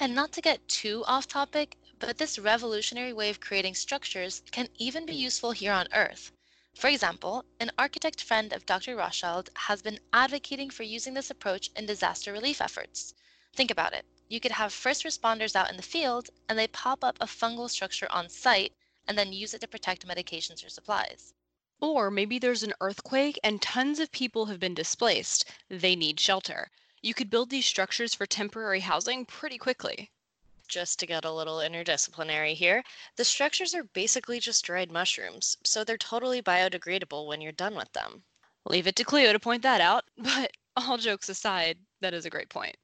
And 0.00 0.14
not 0.14 0.32
to 0.32 0.40
get 0.40 0.66
too 0.66 1.04
off 1.06 1.28
topic, 1.28 1.76
but 1.98 2.18
this 2.18 2.38
revolutionary 2.38 3.12
way 3.12 3.30
of 3.30 3.40
creating 3.40 3.74
structures 3.74 4.42
can 4.50 4.68
even 4.78 5.06
be 5.06 5.14
useful 5.14 5.52
here 5.52 5.72
on 5.72 5.86
Earth. 5.92 6.32
For 6.74 6.88
example, 6.88 7.44
an 7.60 7.70
architect 7.78 8.22
friend 8.22 8.52
of 8.52 8.64
Dr. 8.64 8.96
Rothschild 8.96 9.50
has 9.54 9.82
been 9.82 10.00
advocating 10.12 10.70
for 10.70 10.82
using 10.82 11.14
this 11.14 11.30
approach 11.30 11.70
in 11.76 11.86
disaster 11.86 12.32
relief 12.32 12.60
efforts. 12.60 13.14
Think 13.54 13.70
about 13.70 13.92
it. 13.92 14.06
You 14.28 14.40
could 14.40 14.52
have 14.52 14.72
first 14.72 15.04
responders 15.04 15.54
out 15.54 15.70
in 15.70 15.76
the 15.76 15.82
field 15.82 16.30
and 16.48 16.58
they 16.58 16.68
pop 16.68 17.04
up 17.04 17.18
a 17.20 17.26
fungal 17.26 17.68
structure 17.68 18.10
on 18.10 18.28
site 18.28 18.72
and 19.06 19.18
then 19.18 19.32
use 19.32 19.54
it 19.54 19.60
to 19.60 19.68
protect 19.68 20.06
medications 20.06 20.64
or 20.64 20.68
supplies. 20.68 21.34
Or 21.80 22.10
maybe 22.10 22.38
there's 22.38 22.62
an 22.62 22.74
earthquake 22.80 23.38
and 23.42 23.60
tons 23.60 23.98
of 23.98 24.12
people 24.12 24.46
have 24.46 24.60
been 24.60 24.74
displaced. 24.74 25.50
They 25.68 25.96
need 25.96 26.20
shelter 26.20 26.70
you 27.02 27.14
could 27.14 27.30
build 27.30 27.48
these 27.48 27.64
structures 27.64 28.14
for 28.14 28.26
temporary 28.26 28.80
housing 28.80 29.24
pretty 29.24 29.56
quickly. 29.56 30.10
Just 30.68 30.98
to 30.98 31.06
get 31.06 31.24
a 31.24 31.32
little 31.32 31.58
interdisciplinary 31.58 32.54
here, 32.54 32.84
the 33.16 33.24
structures 33.24 33.74
are 33.74 33.84
basically 33.84 34.38
just 34.38 34.64
dried 34.64 34.92
mushrooms, 34.92 35.56
so 35.64 35.82
they're 35.82 35.96
totally 35.96 36.42
biodegradable 36.42 37.26
when 37.26 37.40
you're 37.40 37.52
done 37.52 37.74
with 37.74 37.90
them. 37.92 38.22
Leave 38.66 38.86
it 38.86 38.96
to 38.96 39.04
Cleo 39.04 39.32
to 39.32 39.40
point 39.40 39.62
that 39.62 39.80
out, 39.80 40.04
but 40.18 40.52
all 40.76 40.98
jokes 40.98 41.28
aside, 41.28 41.78
that 42.00 42.14
is 42.14 42.26
a 42.26 42.30
great 42.30 42.50
point. 42.50 42.76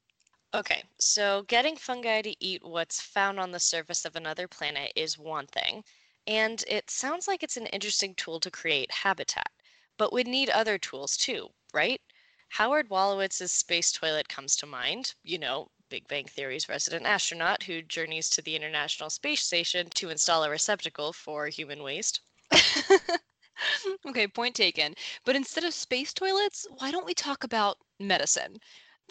Okay, 0.53 0.83
so 0.99 1.43
getting 1.43 1.77
fungi 1.77 2.21
to 2.21 2.43
eat 2.43 2.63
what's 2.63 2.99
found 2.99 3.39
on 3.39 3.51
the 3.51 3.59
surface 3.59 4.03
of 4.03 4.15
another 4.15 4.47
planet 4.47 4.91
is 4.95 5.17
one 5.17 5.45
thing, 5.47 5.83
and 6.27 6.63
it 6.67 6.89
sounds 6.89 7.27
like 7.27 7.41
it's 7.41 7.55
an 7.55 7.67
interesting 7.67 8.13
tool 8.15 8.39
to 8.41 8.51
create 8.51 8.91
habitat, 8.91 9.49
but 9.97 10.11
we'd 10.11 10.27
need 10.27 10.49
other 10.49 10.77
tools 10.77 11.15
too, 11.15 11.49
right? 11.73 12.01
Howard 12.49 12.89
Wolowitz's 12.89 13.51
space 13.53 13.91
toilet 13.91 14.27
comes 14.27 14.57
to 14.57 14.65
mind. 14.65 15.15
You 15.23 15.39
know, 15.39 15.71
Big 15.89 16.07
Bang 16.09 16.25
Theory's 16.25 16.67
resident 16.67 17.05
astronaut 17.05 17.63
who 17.63 17.81
journeys 17.81 18.29
to 18.31 18.41
the 18.41 18.55
International 18.55 19.09
Space 19.09 19.41
Station 19.41 19.89
to 19.95 20.09
install 20.09 20.43
a 20.43 20.49
receptacle 20.49 21.13
for 21.13 21.47
human 21.47 21.81
waste. 21.81 22.19
okay, 24.05 24.27
point 24.27 24.55
taken. 24.55 24.95
But 25.23 25.37
instead 25.37 25.63
of 25.63 25.73
space 25.73 26.13
toilets, 26.13 26.67
why 26.77 26.91
don't 26.91 27.05
we 27.05 27.13
talk 27.13 27.43
about 27.43 27.77
medicine? 27.99 28.57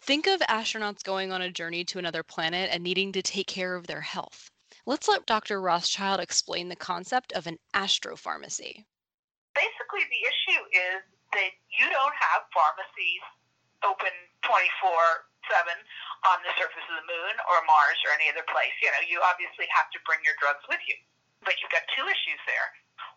Think 0.02 0.26
of 0.26 0.40
astronauts 0.40 1.02
going 1.02 1.32
on 1.32 1.40
a 1.40 1.50
journey 1.50 1.84
to 1.86 1.98
another 1.98 2.22
planet 2.22 2.68
and 2.70 2.82
needing 2.82 3.12
to 3.12 3.22
take 3.22 3.46
care 3.46 3.74
of 3.74 3.86
their 3.86 4.02
health. 4.02 4.50
Let's 4.86 5.10
let 5.10 5.26
Dr. 5.26 5.58
Rothschild 5.58 6.22
explain 6.22 6.70
the 6.70 6.78
concept 6.78 7.34
of 7.34 7.50
an 7.50 7.58
astropharmacy. 7.74 8.86
Basically, 9.50 10.04
the 10.06 10.22
issue 10.22 10.62
is 10.70 11.02
that 11.34 11.50
you 11.74 11.90
don't 11.90 12.14
have 12.14 12.46
pharmacies 12.54 13.24
open 13.82 14.14
24 14.46 15.26
7 15.50 15.74
on 16.30 16.38
the 16.46 16.54
surface 16.54 16.86
of 16.86 16.96
the 17.02 17.10
moon 17.10 17.34
or 17.50 17.66
Mars 17.66 17.98
or 18.06 18.14
any 18.14 18.30
other 18.30 18.46
place. 18.46 18.74
You 18.78 18.94
know, 18.94 19.02
you 19.10 19.18
obviously 19.26 19.66
have 19.74 19.90
to 19.90 19.98
bring 20.06 20.22
your 20.22 20.38
drugs 20.38 20.62
with 20.70 20.82
you. 20.86 20.94
But 21.42 21.58
you've 21.58 21.74
got 21.74 21.86
two 21.90 22.06
issues 22.06 22.38
there. 22.46 22.70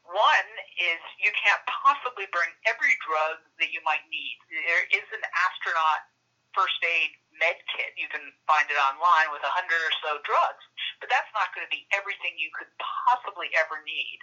One 0.09 0.49
is 0.81 0.97
you 1.21 1.29
can't 1.37 1.61
possibly 1.69 2.25
bring 2.33 2.49
every 2.65 2.97
drug 3.05 3.45
that 3.61 3.69
you 3.69 3.81
might 3.85 4.01
need. 4.09 4.41
There 4.49 4.89
is 4.89 5.05
an 5.13 5.21
astronaut 5.21 6.01
first 6.57 6.81
aid 6.81 7.13
med 7.37 7.61
kit. 7.69 7.93
You 7.93 8.09
can 8.09 8.25
find 8.49 8.65
it 8.69 8.77
online 8.77 9.29
with 9.29 9.45
a 9.45 9.53
hundred 9.53 9.79
or 9.85 9.93
so 10.01 10.17
drugs, 10.25 10.65
but 10.99 11.09
that's 11.11 11.31
not 11.35 11.51
going 11.55 11.65
to 11.65 11.71
be 11.73 11.87
everything 11.95 12.35
you 12.35 12.51
could 12.55 12.69
possibly 12.77 13.51
ever 13.55 13.79
need 13.83 14.19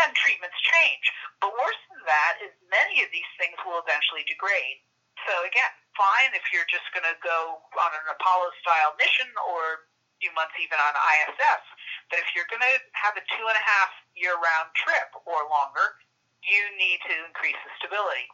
and 0.00 0.14
treatments 0.16 0.56
change. 0.72 1.04
But 1.42 1.52
worse 1.52 1.82
than 1.92 2.02
that 2.08 2.40
is 2.40 2.52
many 2.72 3.04
of 3.04 3.12
these 3.12 3.28
things 3.36 3.58
will 3.66 3.82
eventually 3.82 4.24
degrade. 4.24 4.80
So 5.28 5.32
again, 5.44 5.72
fine 5.94 6.32
if 6.32 6.42
you're 6.50 6.68
just 6.72 6.88
going 6.96 7.06
to 7.06 7.18
go 7.20 7.60
on 7.76 7.90
an 7.92 8.06
Apollo-style 8.16 8.96
mission 8.96 9.28
or 9.52 9.86
a 9.86 10.16
few 10.18 10.32
months 10.32 10.56
even 10.58 10.80
on 10.80 10.96
ISS. 10.96 11.62
But 12.08 12.24
if 12.24 12.28
you're 12.32 12.48
going 12.48 12.64
to 12.64 12.76
have 12.96 13.14
a 13.14 13.24
two 13.36 13.46
and 13.46 13.58
a 13.58 13.64
half 13.64 13.92
year-round 14.16 14.72
trip 14.74 15.12
or 15.28 15.46
longer, 15.52 16.00
you 16.42 16.62
need 16.74 16.98
to 17.06 17.14
increase 17.28 17.58
the 17.62 17.72
stability. 17.78 18.26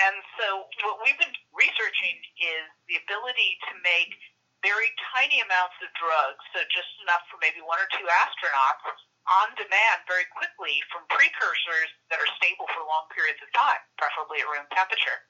And 0.00 0.16
so 0.40 0.66
what 0.88 1.04
we've 1.04 1.18
been 1.20 1.36
researching 1.52 2.16
is 2.40 2.64
the 2.88 2.96
ability 2.96 3.60
to 3.68 3.72
make 3.84 4.16
very 4.62 4.90
tiny 5.12 5.42
amounts 5.42 5.76
of 5.82 5.90
drugs, 5.98 6.42
so 6.54 6.62
just 6.70 6.90
enough 7.02 7.26
for 7.28 7.38
maybe 7.42 7.60
one 7.62 7.82
or 7.82 7.90
two 7.98 8.06
astronauts, 8.06 8.86
on 9.30 9.54
demand 9.54 10.02
very 10.10 10.26
quickly 10.34 10.82
from 10.90 11.06
precursors 11.10 11.90
that 12.10 12.18
are 12.18 12.30
stable 12.38 12.66
for 12.74 12.82
long 12.82 13.06
periods 13.14 13.38
of 13.38 13.50
time, 13.54 13.82
preferably 13.94 14.42
at 14.42 14.50
room 14.50 14.66
temperature. 14.74 15.26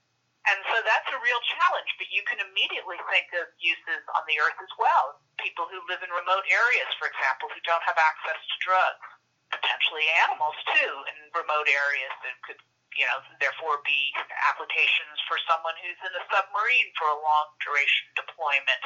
And 0.48 0.58
so 0.66 0.76
that's 0.82 1.06
a 1.14 1.22
real 1.22 1.38
challenge, 1.54 1.90
but 2.02 2.10
you 2.10 2.24
can 2.26 2.42
immediately 2.42 2.98
think 3.06 3.30
of 3.38 3.46
uses 3.62 4.02
on 4.18 4.26
the 4.26 4.42
Earth 4.42 4.58
as 4.58 4.72
well. 4.74 5.22
People 5.38 5.70
who 5.70 5.78
live 5.86 6.02
in 6.02 6.10
remote 6.10 6.42
areas, 6.50 6.90
for 6.98 7.06
example, 7.06 7.46
who 7.52 7.62
don't 7.62 7.84
have 7.86 7.94
access 8.00 8.40
to 8.42 8.56
drugs. 8.58 9.06
Potentially 9.54 10.08
animals, 10.26 10.58
too, 10.74 10.92
in 11.14 11.30
remote 11.30 11.68
areas 11.70 12.10
that 12.26 12.34
could, 12.42 12.58
you 12.98 13.06
know, 13.06 13.22
therefore 13.38 13.86
be 13.86 14.10
applications 14.50 15.14
for 15.30 15.38
someone 15.46 15.78
who's 15.78 16.00
in 16.02 16.10
a 16.10 16.24
submarine 16.26 16.90
for 16.98 17.06
a 17.06 17.22
long 17.22 17.46
duration 17.62 18.10
deployment 18.32 18.82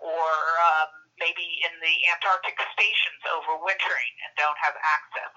or 0.00 0.24
um, 0.24 0.88
maybe 1.20 1.60
in 1.60 1.72
the 1.84 1.94
Antarctic 2.16 2.56
stations 2.72 3.20
overwintering 3.28 4.14
and 4.24 4.32
don't 4.40 4.56
have 4.56 4.74
access. 4.80 5.32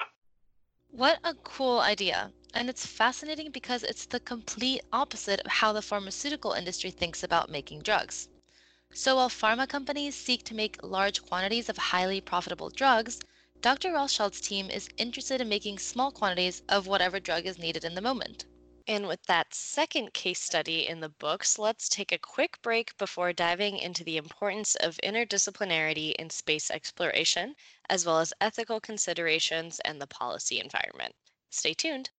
What 0.91 1.19
a 1.23 1.35
cool 1.35 1.79
idea. 1.79 2.31
And 2.53 2.69
it's 2.69 2.85
fascinating 2.85 3.51
because 3.51 3.83
it's 3.83 4.05
the 4.05 4.19
complete 4.19 4.81
opposite 4.91 5.39
of 5.41 5.51
how 5.51 5.71
the 5.71 5.83
pharmaceutical 5.83 6.53
industry 6.53 6.89
thinks 6.89 7.21
about 7.21 7.49
making 7.49 7.81
drugs. 7.81 8.29
So 8.91 9.17
while 9.17 9.29
pharma 9.29 9.69
companies 9.69 10.15
seek 10.15 10.43
to 10.45 10.55
make 10.55 10.81
large 10.81 11.21
quantities 11.21 11.69
of 11.69 11.77
highly 11.77 12.21
profitable 12.21 12.71
drugs, 12.71 13.19
Dr. 13.61 13.91
Rothschild's 13.91 14.41
team 14.41 14.69
is 14.71 14.89
interested 14.97 15.41
in 15.41 15.49
making 15.49 15.77
small 15.77 16.11
quantities 16.11 16.63
of 16.67 16.87
whatever 16.87 17.19
drug 17.19 17.45
is 17.45 17.59
needed 17.59 17.83
in 17.83 17.93
the 17.93 18.01
moment. 18.01 18.45
And 18.89 19.07
with 19.07 19.21
that 19.27 19.53
second 19.53 20.13
case 20.15 20.41
study 20.41 20.87
in 20.87 20.99
the 20.99 21.09
books, 21.09 21.59
let's 21.59 21.89
take 21.89 22.11
a 22.11 22.17
quick 22.17 22.59
break 22.63 22.97
before 22.97 23.31
diving 23.31 23.77
into 23.77 24.03
the 24.03 24.17
importance 24.17 24.73
of 24.73 24.99
interdisciplinarity 25.03 26.15
in 26.15 26.31
space 26.31 26.71
exploration, 26.71 27.53
as 27.87 28.03
well 28.03 28.17
as 28.17 28.33
ethical 28.41 28.79
considerations 28.79 29.79
and 29.85 30.01
the 30.01 30.07
policy 30.07 30.59
environment. 30.59 31.13
Stay 31.51 31.75
tuned. 31.75 32.09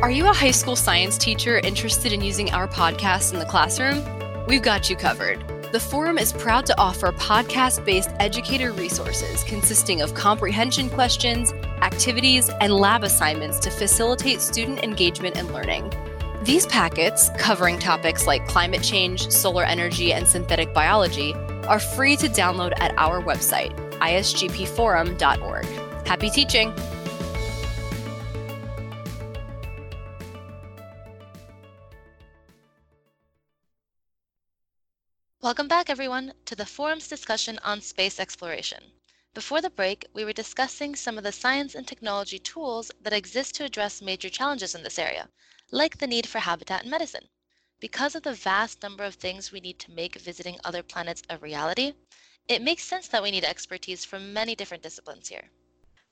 Are 0.00 0.10
you 0.10 0.26
a 0.26 0.32
high 0.32 0.52
school 0.52 0.76
science 0.76 1.18
teacher 1.18 1.58
interested 1.58 2.14
in 2.14 2.22
using 2.22 2.50
our 2.52 2.66
podcast 2.66 3.34
in 3.34 3.40
the 3.40 3.44
classroom? 3.44 4.02
We've 4.46 4.62
got 4.62 4.88
you 4.88 4.96
covered. 4.96 5.55
The 5.72 5.80
Forum 5.80 6.16
is 6.16 6.32
proud 6.32 6.64
to 6.66 6.80
offer 6.80 7.10
podcast 7.10 7.84
based 7.84 8.10
educator 8.20 8.70
resources 8.70 9.42
consisting 9.42 10.00
of 10.00 10.14
comprehension 10.14 10.88
questions, 10.88 11.52
activities, 11.82 12.48
and 12.60 12.72
lab 12.72 13.02
assignments 13.02 13.58
to 13.60 13.70
facilitate 13.70 14.40
student 14.40 14.84
engagement 14.84 15.36
and 15.36 15.52
learning. 15.52 15.92
These 16.44 16.66
packets, 16.66 17.30
covering 17.36 17.80
topics 17.80 18.28
like 18.28 18.46
climate 18.46 18.84
change, 18.84 19.28
solar 19.32 19.64
energy, 19.64 20.12
and 20.12 20.26
synthetic 20.26 20.72
biology, 20.72 21.34
are 21.66 21.80
free 21.80 22.16
to 22.18 22.28
download 22.28 22.72
at 22.78 22.96
our 22.96 23.20
website, 23.20 23.74
isgpforum.org. 23.98 25.66
Happy 26.06 26.30
teaching! 26.30 26.72
Welcome 35.46 35.68
back, 35.68 35.88
everyone, 35.88 36.32
to 36.46 36.56
the 36.56 36.66
forum's 36.66 37.06
discussion 37.06 37.60
on 37.62 37.80
space 37.80 38.18
exploration. 38.18 38.82
Before 39.32 39.60
the 39.60 39.70
break, 39.70 40.04
we 40.12 40.24
were 40.24 40.32
discussing 40.32 40.96
some 40.96 41.16
of 41.18 41.22
the 41.22 41.30
science 41.30 41.76
and 41.76 41.86
technology 41.86 42.40
tools 42.40 42.90
that 43.00 43.12
exist 43.12 43.54
to 43.54 43.64
address 43.64 44.02
major 44.02 44.28
challenges 44.28 44.74
in 44.74 44.82
this 44.82 44.98
area, 44.98 45.28
like 45.70 45.98
the 45.98 46.08
need 46.08 46.28
for 46.28 46.40
habitat 46.40 46.82
and 46.82 46.90
medicine. 46.90 47.28
Because 47.78 48.16
of 48.16 48.24
the 48.24 48.32
vast 48.34 48.82
number 48.82 49.04
of 49.04 49.14
things 49.14 49.52
we 49.52 49.60
need 49.60 49.78
to 49.78 49.92
make 49.92 50.16
visiting 50.16 50.58
other 50.64 50.82
planets 50.82 51.22
a 51.30 51.38
reality, 51.38 51.92
it 52.48 52.60
makes 52.60 52.82
sense 52.82 53.06
that 53.06 53.22
we 53.22 53.30
need 53.30 53.44
expertise 53.44 54.04
from 54.04 54.32
many 54.32 54.56
different 54.56 54.82
disciplines 54.82 55.28
here. 55.28 55.48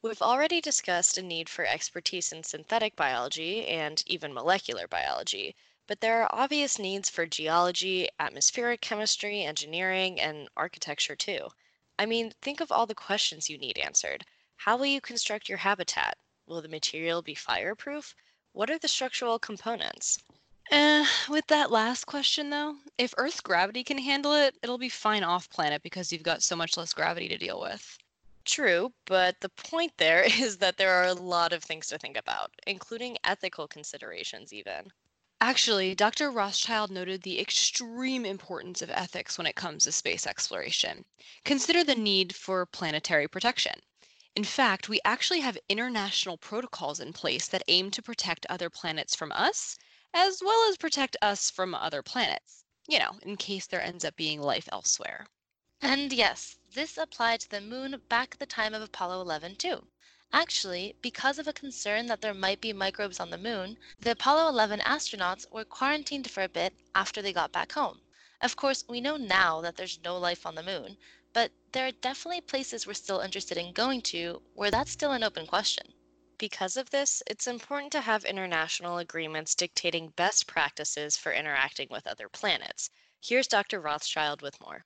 We've 0.01 0.23
already 0.23 0.61
discussed 0.61 1.19
a 1.19 1.23
need 1.23 1.49
for 1.49 1.67
expertise 1.67 2.31
in 2.31 2.45
synthetic 2.45 2.95
biology 2.95 3.67
and 3.67 4.01
even 4.07 4.33
molecular 4.33 4.87
biology, 4.87 5.57
but 5.87 6.01
there 6.01 6.23
are 6.23 6.35
obvious 6.35 6.79
needs 6.79 7.11
for 7.11 7.27
geology, 7.27 8.09
atmospheric 8.19 8.81
chemistry, 8.81 9.43
engineering, 9.43 10.21
and 10.21 10.49
architecture 10.57 11.15
too. 11.15 11.49
I 11.99 12.07
mean, 12.07 12.33
think 12.43 12.61
of 12.61 12.73
all 12.73 12.87
the 12.87 12.95
questions 12.95 13.51
you 13.51 13.59
need 13.59 13.79
answered. 13.79 14.25
How 14.57 14.77
will 14.77 14.87
you 14.87 15.01
construct 15.01 15.49
your 15.49 15.59
habitat? 15.59 16.17
Will 16.47 16.63
the 16.63 16.69
material 16.69 17.23
be 17.23 17.35
fireproof? 17.35 18.15
What 18.53 18.71
are 18.71 18.79
the 18.79 18.89
structural 18.89 19.39
components? 19.39 20.19
Eh, 20.71 21.07
with 21.29 21.47
that 21.49 21.71
last 21.71 22.07
question 22.07 22.49
though, 22.49 22.77
if 22.97 23.13
Earth's 23.19 23.41
gravity 23.41 23.85
can 23.85 23.99
handle 23.99 24.33
it, 24.33 24.57
it'll 24.63 24.79
be 24.79 24.89
fine 24.89 25.23
off 25.23 25.51
planet 25.51 25.83
because 25.83 26.11
you've 26.11 26.23
got 26.23 26.43
so 26.43 26.57
much 26.57 26.77
less 26.77 26.95
gravity 26.95 27.29
to 27.29 27.37
deal 27.37 27.61
with. 27.61 27.99
True, 28.45 28.93
but 29.05 29.41
the 29.41 29.49
point 29.51 29.93
there 29.99 30.23
is 30.41 30.59
that 30.59 30.77
there 30.77 30.95
are 30.95 31.09
a 31.09 31.15
lot 31.15 31.53
of 31.53 31.63
things 31.63 31.87
to 31.89 31.99
think 31.99 32.17
about, 32.17 32.51
including 32.67 33.19
ethical 33.25 33.69
considerations, 33.69 34.53
even. 34.53 34.91
Actually, 35.47 35.95
Dr. 35.95 36.31
Rothschild 36.31 36.91
noted 36.91 37.21
the 37.21 37.39
extreme 37.39 38.25
importance 38.25 38.81
of 38.81 38.89
ethics 38.89 39.37
when 39.37 39.47
it 39.47 39.55
comes 39.55 39.85
to 39.85 39.93
space 39.93 40.27
exploration. 40.27 41.05
Consider 41.45 41.85
the 41.85 41.95
need 41.95 42.35
for 42.35 42.65
planetary 42.65 43.29
protection. 43.29 43.75
In 44.35 44.45
fact, 44.45 44.89
we 44.89 45.03
actually 45.05 45.41
have 45.41 45.59
international 45.69 46.39
protocols 46.39 46.99
in 46.99 47.13
place 47.13 47.47
that 47.49 47.63
aim 47.69 47.91
to 47.91 48.01
protect 48.01 48.47
other 48.47 48.71
planets 48.71 49.15
from 49.15 49.33
us 49.33 49.77
as 50.15 50.41
well 50.43 50.67
as 50.71 50.79
protect 50.79 51.15
us 51.21 51.51
from 51.51 51.75
other 51.75 52.03
planets, 52.03 52.65
you 52.89 52.99
know, 52.99 53.19
in 53.21 53.37
case 53.37 53.67
there 53.67 53.83
ends 53.83 54.03
up 54.03 54.17
being 54.17 54.41
life 54.41 54.71
elsewhere. 54.73 55.27
And 55.83 56.11
yes, 56.11 56.57
this 56.73 56.97
applied 56.97 57.41
to 57.41 57.51
the 57.51 57.61
moon 57.61 58.01
back 58.09 58.31
at 58.33 58.39
the 58.39 58.47
time 58.47 58.73
of 58.73 58.81
Apollo 58.81 59.21
11 59.21 59.57
too. 59.57 59.89
Actually, 60.37 60.97
because 61.01 61.39
of 61.39 61.47
a 61.47 61.53
concern 61.53 62.07
that 62.07 62.21
there 62.21 62.35
might 62.35 62.61
be 62.61 62.73
microbes 62.73 63.21
on 63.21 63.31
the 63.31 63.39
moon, 63.39 63.79
the 64.01 64.11
Apollo 64.11 64.49
11 64.49 64.81
astronauts 64.81 65.49
were 65.53 65.65
quarantined 65.65 66.29
for 66.29 66.43
a 66.43 66.49
bit 66.49 66.75
after 66.93 67.23
they 67.23 67.33
got 67.33 67.53
back 67.53 67.71
home. 67.71 68.01
Of 68.41 68.57
course, 68.57 68.85
we 68.89 69.01
know 69.01 69.17
now 69.17 69.61
that 69.61 69.77
there's 69.77 70.01
no 70.03 70.19
life 70.19 70.45
on 70.45 70.57
the 70.57 70.63
moon, 70.65 70.99
but 71.33 71.53
there 71.71 71.87
are 71.87 71.93
definitely 71.93 72.41
places 72.41 72.85
we're 72.85 72.95
still 72.95 73.21
interested 73.21 73.57
in 73.57 73.73
going 73.73 74.03
to 74.11 74.43
where 74.55 74.73
that's 74.73 74.91
still 74.91 75.13
an 75.13 75.23
open 75.23 75.47
question. 75.47 75.95
Because 76.37 76.77
of 76.77 76.91
this, 76.91 77.23
it's 77.29 77.47
important 77.47 77.93
to 77.93 78.01
have 78.01 78.25
international 78.25 78.99
agreements 78.99 79.55
dictating 79.55 80.09
best 80.17 80.49
practices 80.49 81.17
for 81.17 81.33
interacting 81.33 81.87
with 81.93 82.09
other 82.09 82.29
planets. 82.29 82.91
Here's 83.21 83.47
Dr. 83.47 83.81
Rothschild 83.81 84.43
with 84.43 84.61
more. 84.61 84.85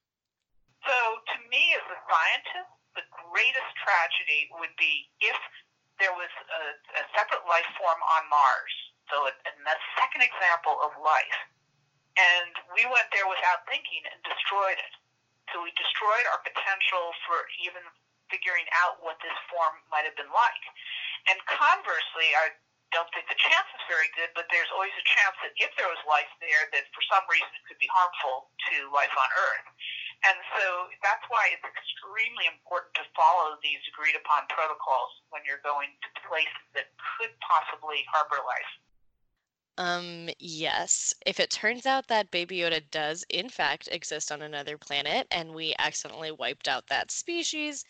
So, 0.87 0.93
to 0.93 1.49
me, 1.49 1.75
as 1.75 1.81
a 1.91 1.99
scientist, 2.07 2.78
the 2.99 3.07
greatest 3.31 3.71
tragedy 3.79 4.51
would 4.59 4.75
be 4.75 5.07
if 5.23 5.39
there 6.03 6.11
was 6.15 6.31
a, 6.51 6.63
a 6.99 7.03
separate 7.15 7.47
life 7.47 7.67
form 7.79 8.03
on 8.19 8.27
Mars. 8.27 8.75
So, 9.07 9.31
a, 9.31 9.33
a 9.33 9.79
second 9.97 10.27
example 10.27 10.77
of 10.83 10.93
life. 10.99 11.39
And 12.19 12.51
we 12.75 12.83
went 12.91 13.07
there 13.15 13.25
without 13.31 13.63
thinking 13.71 14.03
and 14.11 14.19
destroyed 14.27 14.77
it. 14.77 14.95
So, 15.55 15.63
we 15.63 15.71
destroyed 15.79 16.27
our 16.35 16.43
potential 16.43 17.15
for 17.25 17.47
even 17.63 17.87
figuring 18.29 18.67
out 18.85 19.01
what 19.01 19.17
this 19.25 19.35
form 19.49 19.81
might 19.89 20.05
have 20.05 20.19
been 20.19 20.29
like. 20.35 20.65
And 21.31 21.39
conversely, 21.49 22.35
I 22.37 22.53
don't 22.93 23.09
think 23.13 23.29
the 23.29 23.37
chance 23.37 23.69
is 23.77 23.85
very 23.89 24.09
good, 24.17 24.33
but 24.33 24.49
there's 24.49 24.69
always 24.73 24.93
a 24.97 25.07
chance 25.09 25.37
that 25.45 25.53
if 25.61 25.73
there 25.77 25.89
was 25.89 26.01
life 26.09 26.29
there, 26.41 26.69
that 26.73 26.89
for 26.97 27.05
some 27.09 27.25
reason 27.29 27.49
it 27.53 27.65
could 27.69 27.81
be 27.81 27.89
harmful 27.93 28.53
to 28.73 28.89
life 28.93 29.13
on 29.13 29.29
Earth. 29.29 29.69
And 30.27 30.39
so 30.59 30.91
that's 31.03 31.23
why 31.31 31.55
it's 31.55 31.63
extremely 31.63 32.51
important 32.51 32.91
to 32.99 33.07
follow 33.15 33.55
these 33.63 33.79
agreed 33.87 34.19
upon 34.19 34.51
protocols 34.51 35.15
when 35.31 35.47
you're 35.47 35.63
going 35.63 35.95
to 35.95 36.09
places 36.27 36.65
that 36.75 36.91
could 36.99 37.31
possibly 37.39 38.03
harbor 38.11 38.43
life. 38.43 38.73
Um, 39.79 40.29
yes. 40.41 41.15
If 41.25 41.39
it 41.39 41.51
turns 41.51 41.87
out 41.87 42.09
that 42.09 42.33
Baby 42.33 42.59
Yoda 42.59 42.83
does, 42.91 43.25
in 43.31 43.49
fact, 43.49 43.89
exist 43.93 44.33
on 44.33 44.43
another 44.43 44.77
planet 44.77 45.29
and 45.31 45.55
we 45.55 45.75
accidentally 45.79 46.33
wiped 46.33 46.67
out 46.67 46.89
that 46.89 47.13
species, 47.13 47.85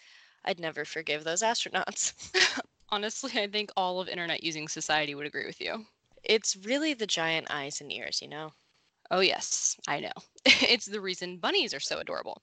I'd 0.44 0.60
never 0.60 0.84
forgive 0.84 1.24
those 1.24 1.42
astronauts. 1.42 2.12
Honestly, 2.90 3.40
I 3.40 3.46
think 3.46 3.70
all 3.74 4.00
of 4.00 4.08
internet 4.08 4.44
using 4.44 4.68
society 4.68 5.14
would 5.14 5.26
agree 5.26 5.46
with 5.46 5.62
you. 5.62 5.86
It's 6.22 6.56
really 6.56 6.92
the 6.92 7.06
giant 7.06 7.46
eyes 7.50 7.80
and 7.80 7.90
ears, 7.90 8.20
you 8.20 8.28
know? 8.28 8.52
Oh, 9.10 9.20
yes, 9.20 9.76
I 9.88 10.00
know. 10.00 10.12
it's 10.44 10.84
the 10.84 11.00
reason 11.00 11.38
bunnies 11.38 11.72
are 11.72 11.80
so 11.80 11.98
adorable. 11.98 12.42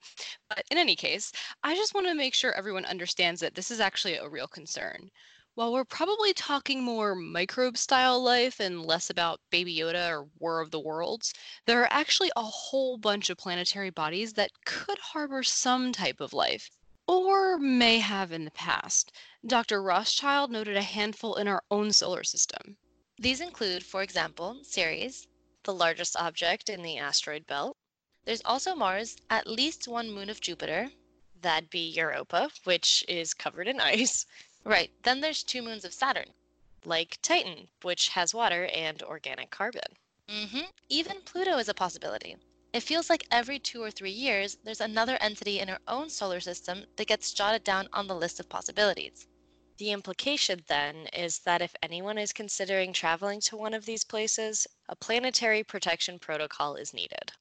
But 0.50 0.64
in 0.72 0.80
any 0.80 0.96
case, 0.96 1.32
I 1.64 1.76
just 1.76 1.94
want 1.94 2.08
to 2.08 2.16
make 2.16 2.34
sure 2.34 2.54
everyone 2.54 2.86
understands 2.86 3.40
that 3.42 3.54
this 3.54 3.70
is 3.70 3.80
actually 3.80 4.16
a 4.16 4.28
real 4.28 4.48
concern. 4.48 5.12
While 5.54 5.72
we're 5.72 5.86
probably 5.86 6.34
talking 6.34 6.84
more 6.84 7.16
microbe 7.16 7.78
style 7.78 8.20
life 8.22 8.60
and 8.60 8.84
less 8.84 9.10
about 9.10 9.40
Baby 9.52 9.78
Yoda 9.78 10.10
or 10.10 10.28
War 10.40 10.60
of 10.60 10.72
the 10.72 10.80
Worlds, 10.80 11.34
there 11.66 11.82
are 11.82 11.94
actually 11.94 12.32
a 12.36 12.44
whole 12.44 12.98
bunch 12.98 13.30
of 13.30 13.38
planetary 13.38 13.92
bodies 13.92 14.34
that 14.34 14.52
could 14.66 15.00
harbor 15.00 15.44
some 15.44 15.94
type 15.94 16.20
of 16.20 16.34
life 16.34 16.70
or 17.08 17.60
may 17.60 18.00
have 18.00 18.32
in 18.32 18.44
the 18.44 18.52
past. 18.52 19.12
Dr. 19.46 19.82
Rothschild 19.84 20.52
noted 20.52 20.76
a 20.76 20.82
handful 20.82 21.36
in 21.36 21.48
our 21.48 21.64
own 21.70 21.94
solar 21.94 22.24
system. 22.24 22.78
These 23.18 23.40
include, 23.40 23.86
for 23.86 24.02
example, 24.02 24.60
Ceres, 24.64 25.28
the 25.66 25.74
largest 25.74 26.16
object 26.16 26.70
in 26.70 26.82
the 26.82 26.98
asteroid 26.98 27.46
belt. 27.46 27.76
There's 28.24 28.42
also 28.46 28.74
Mars, 28.74 29.18
at 29.30 29.46
least 29.46 29.88
one 29.88 30.12
moon 30.12 30.30
of 30.30 30.40
Jupiter. 30.40 30.90
That'd 31.42 31.70
be 31.70 31.90
Europa, 31.90 32.50
which 32.64 33.04
is 33.08 33.34
covered 33.34 33.68
in 33.68 33.80
ice. 33.96 34.26
Right, 34.64 34.92
then 35.04 35.22
there's 35.22 35.44
two 35.44 35.62
moons 35.62 35.86
of 35.86 35.94
Saturn. 35.94 36.30
Like 36.86 37.20
Titan, 37.22 37.68
which 37.82 38.10
has 38.10 38.34
water 38.34 38.66
and 38.68 39.04
organic 39.04 39.52
carbon. 39.52 39.98
Mm-hmm. 40.28 40.66
Even 40.90 41.22
Pluto 41.22 41.58
is 41.58 41.70
a 41.70 41.74
possibility. 41.74 42.38
It 42.74 42.84
feels 42.84 43.10
like 43.10 43.28
every 43.32 43.60
two 43.60 43.82
or 43.82 43.92
three 43.92 44.12
years, 44.12 44.58
there's 44.64 44.82
another 44.82 45.18
entity 45.22 45.60
in 45.60 45.70
our 45.70 45.80
own 45.88 46.10
solar 46.10 46.40
system 46.40 46.86
that 46.96 47.08
gets 47.08 47.34
jotted 47.34 47.64
down 47.64 47.88
on 47.94 48.08
the 48.08 48.16
list 48.16 48.40
of 48.40 48.50
possibilities. 48.50 49.28
The 49.78 49.92
implication, 49.92 50.64
then, 50.68 51.08
is 51.08 51.40
that 51.40 51.62
if 51.62 51.76
anyone 51.84 52.18
is 52.18 52.32
considering 52.32 52.94
traveling 52.94 53.42
to 53.42 53.58
one 53.58 53.74
of 53.74 53.86
these 53.86 54.06
places, 54.06 54.66
a 54.88 54.96
planetary 54.96 55.66
protection 55.66 56.18
protocol 56.18 56.78
is 56.78 56.94
needed. 56.94 57.34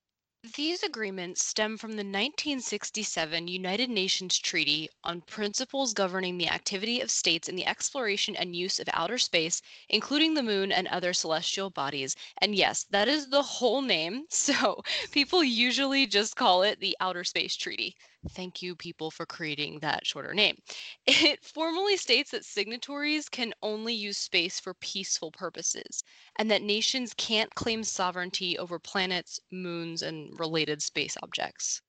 These 0.57 0.83
agreements 0.83 1.43
stem 1.43 1.79
from 1.79 1.93
the 1.93 2.05
1967 2.05 3.49
United 3.49 3.89
Nations 3.89 4.37
Treaty 4.39 4.91
on 5.05 5.23
Principles 5.23 5.95
Governing 5.95 6.37
the 6.37 6.49
Activity 6.49 7.01
of 7.01 7.11
States 7.11 7.49
in 7.49 7.55
the 7.55 7.65
Exploration 7.65 8.35
and 8.35 8.57
Use 8.57 8.81
of 8.81 8.89
Outer 8.93 9.19
Space, 9.19 9.63
including 9.89 10.35
the 10.35 10.43
Moon 10.43 10.73
and 10.73 10.89
other 10.89 11.15
celestial 11.15 11.71
bodies. 11.71 12.17
And 12.39 12.55
yes, 12.55 12.85
that 12.91 13.09
is 13.09 13.31
the 13.31 13.43
whole 13.43 13.81
name, 13.81 14.27
so 14.31 14.83
people 15.13 15.45
usually 15.45 16.05
just 16.07 16.35
call 16.35 16.65
it 16.65 16.81
the 16.81 16.97
Outer 17.01 17.23
Space 17.23 17.55
Treaty. 17.57 17.97
Thank 18.29 18.61
you, 18.61 18.77
people, 18.77 19.11
for 19.11 19.25
creating 19.25 19.79
that 19.81 20.07
shorter 20.07 20.35
name. 20.35 20.59
It 21.07 21.45
formally 21.45 21.97
states 21.97 22.31
that 22.33 22.45
signatories 22.45 23.29
can 23.29 23.55
only 23.63 23.95
use 23.95 24.19
space 24.19 24.61
for 24.61 24.75
peaceful 24.75 25.31
purposes, 25.31 26.03
and 26.37 26.51
that 26.51 26.61
nations 26.63 27.15
can't 27.15 27.55
claim 27.55 27.83
sovereignty 27.85 28.59
over 28.59 28.79
planets, 28.79 29.41
moons, 29.51 30.03
and 30.03 30.39
related 30.39 30.83
space 30.83 31.17
objects. 31.23 31.81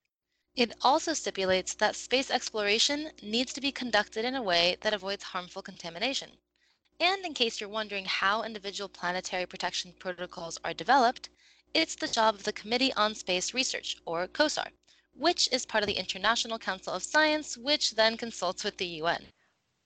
It 0.56 0.74
also 0.82 1.14
stipulates 1.14 1.74
that 1.76 1.96
space 1.96 2.30
exploration 2.30 3.12
needs 3.22 3.54
to 3.54 3.62
be 3.62 3.72
conducted 3.72 4.26
in 4.26 4.36
a 4.36 4.42
way 4.44 4.78
that 4.82 4.94
avoids 4.94 5.24
harmful 5.24 5.62
contamination. 5.62 6.40
And 7.00 7.26
in 7.26 7.34
case 7.34 7.60
you're 7.62 7.70
wondering 7.70 8.06
how 8.06 8.44
individual 8.44 8.90
planetary 8.90 9.46
protection 9.46 9.94
protocols 10.00 10.58
are 10.64 10.74
developed, 10.74 11.30
it's 11.74 11.96
the 11.96 12.08
job 12.08 12.36
of 12.36 12.44
the 12.44 12.54
Committee 12.54 12.94
on 12.94 13.16
Space 13.16 13.54
Research, 13.54 13.98
or 14.06 14.28
COSPAR, 14.28 14.72
which 15.16 15.48
is 15.52 15.66
part 15.66 15.82
of 15.82 15.88
the 15.88 15.98
International 15.98 16.60
Council 16.60 16.94
of 16.94 17.02
Science, 17.02 17.58
which 17.58 17.92
then 17.92 18.18
consults 18.18 18.64
with 18.64 18.78
the 18.78 19.00
UN. 19.02 19.32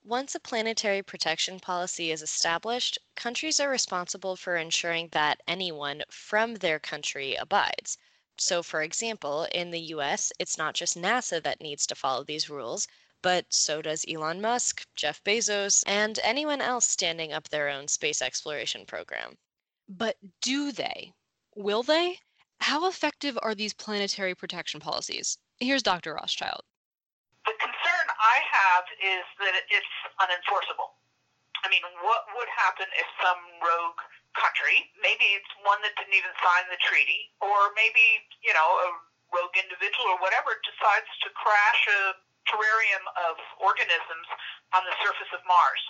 Once 0.04 0.34
a 0.34 0.40
planetary 0.40 1.04
protection 1.04 1.60
policy 1.60 2.12
is 2.12 2.24
established, 2.24 2.98
countries 3.16 3.60
are 3.60 3.70
responsible 3.70 4.36
for 4.36 4.56
ensuring 4.56 5.08
that 5.10 5.40
anyone 5.48 6.02
from 6.10 6.56
their 6.56 6.80
country 6.80 7.36
abides. 7.36 7.98
So, 8.40 8.64
for 8.64 8.82
example, 8.82 9.44
in 9.52 9.70
the 9.70 9.94
US, 9.94 10.32
it's 10.40 10.58
not 10.58 10.74
just 10.74 10.98
NASA 10.98 11.44
that 11.44 11.62
needs 11.62 11.86
to 11.88 11.96
follow 11.96 12.24
these 12.24 12.50
rules, 12.50 12.88
but 13.22 13.54
so 13.54 13.82
does 13.82 14.06
Elon 14.08 14.42
Musk, 14.42 14.88
Jeff 14.96 15.24
Bezos, 15.24 15.84
and 15.86 16.20
anyone 16.24 16.62
else 16.62 16.88
standing 16.88 17.34
up 17.34 17.50
their 17.50 17.70
own 17.70 17.88
space 17.88 18.22
exploration 18.22 18.86
program. 18.86 19.38
But 19.88 20.18
do 20.42 20.72
they? 20.72 21.14
Will 21.54 21.84
they? 21.84 22.22
How 22.60 22.88
effective 22.88 23.40
are 23.42 23.56
these 23.56 23.74
planetary 23.74 24.36
protection 24.36 24.80
policies? 24.80 25.38
Here's 25.60 25.84
Dr. 25.84 26.16
Rothschild. 26.16 26.62
The 27.46 27.56
concern 27.58 28.06
I 28.20 28.38
have 28.46 28.86
is 29.00 29.26
that 29.42 29.56
it's 29.72 29.96
unenforceable. 30.20 30.94
I 31.64 31.68
mean, 31.68 31.84
what 32.04 32.24
would 32.36 32.48
happen 32.56 32.88
if 32.96 33.08
some 33.20 33.42
rogue 33.60 34.00
country, 34.38 34.92
maybe 35.02 35.36
it's 35.36 35.50
one 35.66 35.82
that 35.84 35.92
didn't 36.00 36.16
even 36.16 36.32
sign 36.40 36.70
the 36.72 36.80
treaty, 36.80 37.32
or 37.44 37.76
maybe, 37.76 38.24
you 38.40 38.56
know, 38.56 38.70
a 38.86 38.90
rogue 39.36 39.56
individual 39.58 40.16
or 40.16 40.20
whatever 40.24 40.56
decides 40.64 41.10
to 41.26 41.30
crash 41.36 41.82
a 41.90 42.16
terrarium 42.48 43.04
of 43.30 43.36
organisms 43.60 44.28
on 44.72 44.86
the 44.86 44.96
surface 45.04 45.32
of 45.36 45.42
Mars? 45.46 45.84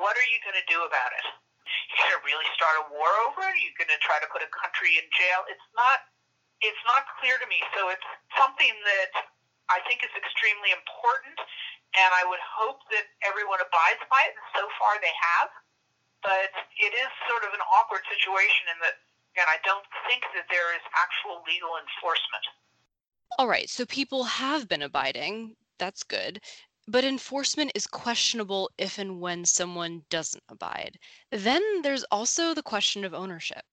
What 0.00 0.14
are 0.16 0.28
you 0.30 0.38
going 0.46 0.56
to 0.56 0.68
do 0.70 0.86
about 0.86 1.12
it? 1.18 1.26
You're 1.96 2.08
going 2.08 2.20
to 2.20 2.24
really 2.24 2.48
start 2.56 2.74
a 2.82 2.84
war 2.92 3.10
over 3.28 3.44
it? 3.44 3.52
Are 3.52 3.62
you 3.62 3.72
going 3.76 3.90
to 3.90 4.00
try 4.00 4.20
to 4.22 4.28
put 4.30 4.40
a 4.44 4.50
country 4.52 4.96
in 5.00 5.06
jail? 5.12 5.44
It's 5.48 5.68
not. 5.76 6.04
It's 6.62 6.84
not 6.86 7.02
clear 7.18 7.42
to 7.42 7.46
me. 7.50 7.58
So 7.74 7.90
it's 7.90 8.06
something 8.38 8.70
that 8.70 9.10
I 9.66 9.82
think 9.90 10.06
is 10.06 10.14
extremely 10.14 10.70
important 10.70 11.34
and 11.92 12.10
I 12.16 12.24
would 12.24 12.40
hope 12.40 12.80
that 12.94 13.04
everyone 13.20 13.60
abides 13.60 14.00
by 14.08 14.24
it. 14.24 14.32
And 14.32 14.48
so 14.56 14.64
far, 14.80 14.96
they 15.00 15.12
have. 15.36 15.50
But 16.24 16.54
it 16.78 16.92
is 16.94 17.10
sort 17.28 17.44
of 17.44 17.52
an 17.52 17.60
awkward 17.66 18.06
situation 18.08 18.70
in 18.72 18.78
that, 18.80 18.96
again, 19.34 19.48
I 19.50 19.58
don't 19.66 19.84
think 20.08 20.24
that 20.32 20.48
there 20.48 20.72
is 20.72 20.84
actual 20.96 21.44
legal 21.44 21.76
enforcement. 21.76 22.44
All 23.36 23.48
right, 23.48 23.68
so 23.68 23.84
people 23.84 24.24
have 24.24 24.68
been 24.68 24.82
abiding. 24.82 25.56
That's 25.78 26.02
good. 26.04 26.40
But 26.92 27.08
enforcement 27.08 27.72
is 27.72 27.88
questionable 27.88 28.68
if 28.76 29.00
and 29.00 29.16
when 29.16 29.48
someone 29.48 30.04
doesn't 30.12 30.44
abide. 30.52 31.00
Then 31.32 31.64
there's 31.80 32.04
also 32.12 32.52
the 32.52 32.60
question 32.60 33.00
of 33.08 33.16
ownership. 33.16 33.64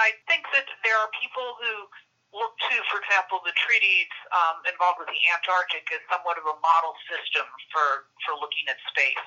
I 0.00 0.16
think 0.24 0.48
that 0.56 0.64
there 0.80 0.96
are 0.96 1.12
people 1.20 1.44
who 1.60 1.74
look 2.32 2.56
to, 2.72 2.76
for 2.88 3.04
example, 3.04 3.44
the 3.44 3.52
treaties 3.60 4.08
um, 4.32 4.64
involved 4.64 5.04
with 5.04 5.12
the 5.12 5.22
Antarctic 5.36 5.84
as 5.92 6.00
somewhat 6.08 6.40
of 6.40 6.48
a 6.48 6.56
model 6.64 6.96
system 7.04 7.44
for, 7.68 8.08
for 8.24 8.40
looking 8.40 8.64
at 8.72 8.80
space. 8.88 9.20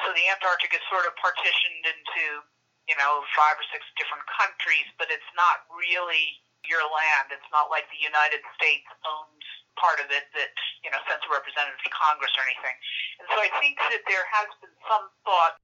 So 0.00 0.16
the 0.16 0.24
Antarctic 0.32 0.72
is 0.72 0.80
sort 0.88 1.04
of 1.04 1.12
partitioned 1.20 1.84
into, 1.84 2.40
you 2.88 2.96
know, 2.96 3.20
five 3.36 3.60
or 3.60 3.66
six 3.68 3.84
different 4.00 4.24
countries, 4.32 4.88
but 4.96 5.12
it's 5.12 5.28
not 5.36 5.68
really 5.68 6.40
your 6.64 6.88
land. 6.88 7.36
It's 7.36 7.52
not 7.52 7.68
like 7.68 7.84
the 7.92 8.00
United 8.00 8.40
States 8.56 8.88
owns 9.04 9.44
part 9.76 10.00
of 10.00 10.08
it 10.10 10.28
that, 10.36 10.54
you 10.82 10.90
know, 10.90 11.00
sends 11.08 11.22
a 11.24 11.30
representative 11.30 11.80
to 11.84 11.92
Congress 11.92 12.32
or 12.36 12.42
anything. 12.44 12.76
And 13.22 13.26
so 13.32 13.38
I 13.40 13.50
think 13.60 13.76
that 13.92 14.02
there 14.08 14.26
has 14.32 14.48
been 14.60 14.74
some 14.88 15.08
thought, 15.24 15.60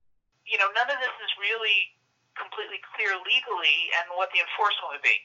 you 0.46 0.56
know, 0.60 0.68
none 0.76 0.88
of 0.88 0.98
this 1.00 1.14
is 1.24 1.32
really 1.40 1.96
completely 2.36 2.80
clear 2.96 3.12
legally 3.28 3.92
and 4.00 4.08
what 4.16 4.32
the 4.32 4.40
enforcement 4.40 4.96
would 4.96 5.04
be. 5.04 5.16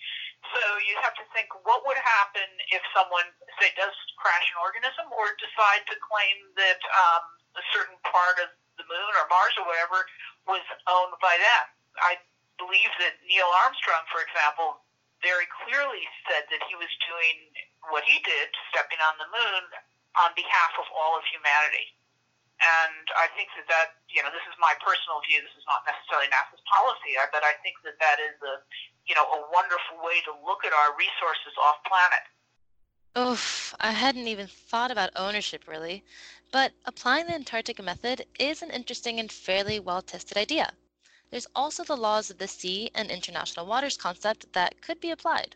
So 0.54 0.62
you 0.84 0.96
have 1.04 1.16
to 1.18 1.26
think 1.32 1.52
what 1.64 1.84
would 1.88 2.00
happen 2.00 2.48
if 2.72 2.84
someone, 2.92 3.28
say, 3.60 3.72
does 3.80 3.96
crash 4.20 4.48
an 4.52 4.60
organism 4.60 5.08
or 5.12 5.32
decide 5.40 5.84
to 5.88 5.96
claim 6.04 6.38
that 6.60 6.80
um, 6.92 7.24
a 7.58 7.64
certain 7.74 7.98
part 8.08 8.38
of 8.44 8.52
the 8.78 8.86
moon 8.86 9.12
or 9.18 9.26
Mars 9.32 9.56
or 9.58 9.66
whatever 9.66 10.06
was 10.46 10.64
owned 10.88 11.18
by 11.20 11.36
them. 11.36 11.64
I 12.00 12.22
believe 12.62 12.92
that 13.02 13.18
Neil 13.26 13.50
Armstrong, 13.66 14.06
for 14.14 14.22
example, 14.22 14.86
very 15.22 15.48
clearly 15.64 16.04
said 16.30 16.46
that 16.50 16.62
he 16.70 16.76
was 16.78 16.90
doing 17.06 17.38
what 17.90 18.06
he 18.06 18.22
did, 18.22 18.48
stepping 18.74 19.02
on 19.02 19.16
the 19.18 19.30
moon, 19.32 19.64
on 20.18 20.34
behalf 20.34 20.74
of 20.78 20.86
all 20.94 21.18
of 21.18 21.24
humanity. 21.30 21.94
And 22.58 23.06
I 23.14 23.30
think 23.38 23.54
that 23.54 23.70
that, 23.70 24.02
you 24.10 24.26
know, 24.26 24.34
this 24.34 24.42
is 24.50 24.58
my 24.58 24.74
personal 24.82 25.22
view. 25.30 25.46
This 25.46 25.54
is 25.54 25.68
not 25.70 25.86
necessarily 25.86 26.26
NASA's 26.34 26.64
policy, 26.66 27.14
uh, 27.14 27.30
but 27.30 27.46
I 27.46 27.54
think 27.62 27.78
that 27.86 28.02
that 28.02 28.18
is 28.18 28.34
a, 28.42 28.58
you 29.06 29.14
know, 29.14 29.30
a 29.30 29.46
wonderful 29.54 30.02
way 30.02 30.26
to 30.26 30.34
look 30.42 30.66
at 30.66 30.74
our 30.74 30.98
resources 30.98 31.54
off 31.62 31.78
planet. 31.86 32.26
Oof, 33.14 33.78
I 33.80 33.94
hadn't 33.94 34.28
even 34.28 34.50
thought 34.50 34.90
about 34.90 35.14
ownership 35.16 35.70
really. 35.70 36.04
But 36.52 36.74
applying 36.86 37.28
the 37.28 37.36
Antarctica 37.36 37.84
method 37.84 38.26
is 38.40 38.62
an 38.62 38.72
interesting 38.72 39.20
and 39.20 39.32
fairly 39.32 39.80
well 39.80 40.02
tested 40.02 40.38
idea. 40.38 40.74
There's 41.30 41.48
also 41.56 41.84
the 41.84 41.98
laws 41.98 42.30
of 42.30 42.38
the 42.38 42.48
sea 42.48 42.92
and 42.94 43.12
international 43.12 43.66
waters 43.66 43.98
concept 43.98 44.54
that 44.54 44.82
could 44.82 45.00
be 45.00 45.12
applied. 45.12 45.56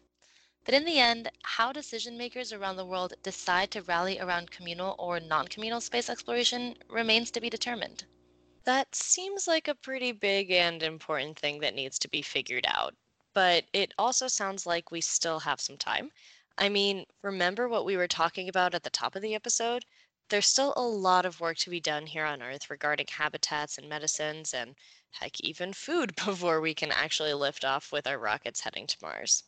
But 0.64 0.74
in 0.74 0.86
the 0.86 1.00
end, 1.00 1.32
how 1.44 1.72
decision 1.72 2.18
makers 2.18 2.54
around 2.54 2.78
the 2.78 2.86
world 2.86 3.14
decide 3.24 3.72
to 3.72 3.82
rally 3.82 4.20
around 4.20 4.52
communal 4.52 4.96
or 5.00 5.20
non 5.20 5.48
communal 5.48 5.82
space 5.82 6.10
exploration 6.10 6.78
remains 6.90 7.32
to 7.32 7.42
be 7.42 7.50
determined. 7.50 8.06
That 8.64 8.96
seems 8.96 9.48
like 9.48 9.68
a 9.68 9.76
pretty 9.76 10.12
big 10.12 10.52
and 10.52 10.84
important 10.84 11.38
thing 11.40 11.60
that 11.62 11.76
needs 11.76 11.98
to 12.00 12.08
be 12.10 12.22
figured 12.22 12.66
out. 12.68 12.96
But 13.34 13.66
it 13.74 13.94
also 13.98 14.28
sounds 14.28 14.66
like 14.66 14.92
we 14.92 15.02
still 15.02 15.40
have 15.40 15.62
some 15.62 15.78
time. 15.78 16.12
I 16.58 16.70
mean, 16.70 17.06
remember 17.22 17.68
what 17.68 17.86
we 17.86 17.98
were 17.98 18.08
talking 18.08 18.48
about 18.50 18.76
at 18.76 18.84
the 18.84 18.90
top 18.90 19.16
of 19.16 19.22
the 19.22 19.36
episode? 19.36 19.86
There's 20.32 20.48
still 20.48 20.74
a 20.78 20.82
lot 20.82 21.26
of 21.26 21.42
work 21.42 21.58
to 21.58 21.70
be 21.70 21.82
done 21.82 22.06
here 22.06 22.24
on 22.24 22.42
Earth 22.42 22.70
regarding 22.70 23.08
habitats 23.10 23.78
and 23.78 23.90
medicines 23.90 24.54
and, 24.54 24.76
heck, 25.10 25.38
even 25.42 25.74
food 25.74 26.16
before 26.26 26.62
we 26.62 26.74
can 26.74 26.90
actually 26.94 27.34
lift 27.34 27.66
off 27.66 27.92
with 27.92 28.08
our 28.08 28.18
rockets 28.18 28.62
heading 28.62 28.88
to 28.88 28.98
Mars. 29.02 29.44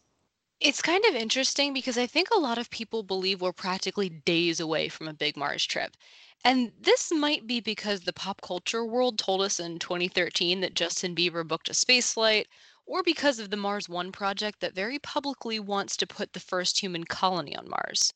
It's 0.60 0.82
kind 0.82 1.06
of 1.06 1.16
interesting 1.16 1.74
because 1.74 1.98
I 1.98 2.06
think 2.06 2.32
a 2.32 2.38
lot 2.38 2.58
of 2.58 2.70
people 2.70 3.02
believe 3.02 3.40
we're 3.40 3.54
practically 3.54 4.10
days 4.10 4.60
away 4.60 4.90
from 4.90 5.08
a 5.08 5.14
big 5.14 5.38
Mars 5.38 5.66
trip. 5.66 5.96
And 6.44 6.74
this 6.78 7.14
might 7.14 7.48
be 7.48 7.62
because 7.62 8.02
the 8.02 8.12
pop 8.12 8.42
culture 8.42 8.84
world 8.84 9.18
told 9.18 9.42
us 9.42 9.62
in 9.62 9.80
2013 9.80 10.60
that 10.60 10.74
Justin 10.74 11.16
Bieber 11.16 11.48
booked 11.48 11.70
a 11.70 11.72
spaceflight, 11.72 12.48
or 12.86 13.04
because 13.04 13.40
of 13.40 13.50
the 13.50 13.56
Mars 13.56 13.88
One 13.88 14.12
project 14.12 14.60
that 14.60 14.76
very 14.76 15.00
publicly 15.00 15.62
wants 15.62 15.96
to 15.96 16.06
put 16.06 16.34
the 16.34 16.42
first 16.42 16.82
human 16.82 17.06
colony 17.06 17.56
on 17.56 17.70
Mars. 17.70 18.12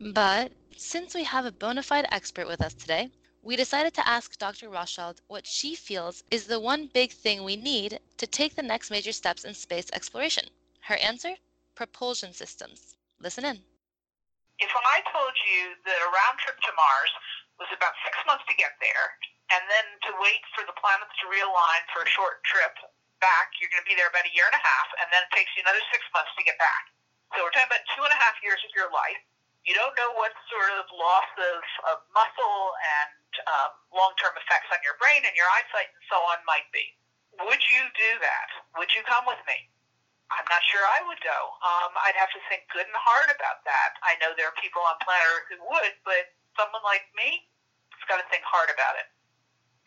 But 0.00 0.52
since 0.76 1.14
we 1.14 1.24
have 1.24 1.44
a 1.44 1.52
bona 1.52 1.82
fide 1.82 2.06
expert 2.10 2.46
with 2.46 2.60
us 2.60 2.74
today, 2.74 3.10
we 3.42 3.56
decided 3.56 3.94
to 3.94 4.08
ask 4.08 4.38
Dr. 4.38 4.68
Rothschild 4.68 5.20
what 5.26 5.46
she 5.46 5.74
feels 5.74 6.22
is 6.30 6.46
the 6.46 6.60
one 6.60 6.86
big 6.92 7.12
thing 7.12 7.44
we 7.44 7.56
need 7.56 8.00
to 8.16 8.26
take 8.26 8.54
the 8.54 8.62
next 8.62 8.90
major 8.90 9.12
steps 9.12 9.44
in 9.44 9.54
space 9.54 9.90
exploration. 9.92 10.44
Her 10.80 10.96
answer? 10.96 11.34
propulsion 11.78 12.34
systems. 12.34 12.98
Listen 13.22 13.46
in. 13.46 13.62
If 14.58 14.70
when 14.74 14.86
I 14.90 14.98
told 15.14 15.30
you 15.46 15.78
that 15.86 15.98
a 16.02 16.10
round 16.10 16.36
trip 16.42 16.58
to 16.58 16.72
Mars 16.74 17.12
was 17.62 17.70
about 17.70 17.94
six 18.02 18.18
months 18.26 18.42
to 18.50 18.58
get 18.58 18.74
there, 18.82 19.06
and 19.54 19.62
then 19.70 19.86
to 20.10 20.18
wait 20.18 20.42
for 20.58 20.66
the 20.66 20.74
planets 20.74 21.14
to 21.22 21.30
realign 21.30 21.82
for 21.94 22.02
a 22.02 22.10
short 22.10 22.42
trip 22.50 22.74
back, 23.22 23.54
you're 23.62 23.70
going 23.70 23.86
to 23.86 23.86
be 23.86 23.94
there 23.94 24.10
about 24.10 24.26
a 24.26 24.34
year 24.34 24.50
and 24.50 24.58
a 24.58 24.64
half, 24.66 24.88
and 24.98 25.06
then 25.14 25.22
it 25.22 25.30
takes 25.30 25.54
you 25.54 25.62
another 25.62 25.82
six 25.94 26.02
months 26.10 26.34
to 26.34 26.42
get 26.42 26.58
back. 26.58 26.90
So 27.38 27.46
we're 27.46 27.54
talking 27.54 27.70
about 27.70 27.86
two 27.94 28.02
and 28.02 28.10
a 28.10 28.18
half 28.18 28.34
years 28.42 28.58
of 28.66 28.74
your 28.74 28.90
life. 28.90 29.22
You 29.66 29.74
don't 29.76 29.94
know 29.98 30.12
what 30.16 30.32
sort 30.48 30.70
of 30.80 30.88
loss 30.94 31.30
of, 31.36 31.60
of 31.92 31.96
muscle 32.14 32.60
and 32.78 33.10
um, 33.46 33.70
long-term 33.92 34.34
effects 34.38 34.70
on 34.72 34.80
your 34.80 34.96
brain 34.96 35.22
and 35.22 35.34
your 35.36 35.48
eyesight 35.58 35.92
and 35.92 36.04
so 36.08 36.16
on 36.32 36.40
might 36.48 36.66
be. 36.72 36.96
Would 37.38 37.62
you 37.68 37.82
do 37.94 38.10
that? 38.24 38.48
Would 38.80 38.90
you 38.96 39.04
come 39.04 39.28
with 39.28 39.38
me? 39.46 39.68
I'm 40.28 40.48
not 40.52 40.60
sure 40.68 40.84
I 40.84 41.00
would 41.08 41.20
go. 41.24 41.38
Um, 41.64 41.92
I'd 42.04 42.18
have 42.20 42.32
to 42.36 42.40
think 42.52 42.68
good 42.68 42.84
and 42.84 43.00
hard 43.00 43.32
about 43.32 43.64
that. 43.64 43.96
I 44.04 44.16
know 44.20 44.36
there 44.36 44.48
are 44.48 44.58
people 44.60 44.84
on 44.84 45.00
planet 45.00 45.24
Earth 45.36 45.48
who 45.48 45.60
would, 45.72 45.94
but 46.04 46.36
someone 46.52 46.84
like 46.84 47.08
me 47.16 47.48
has 47.96 48.04
got 48.08 48.20
to 48.20 48.26
think 48.28 48.44
hard 48.44 48.68
about 48.68 49.00
it. 49.00 49.08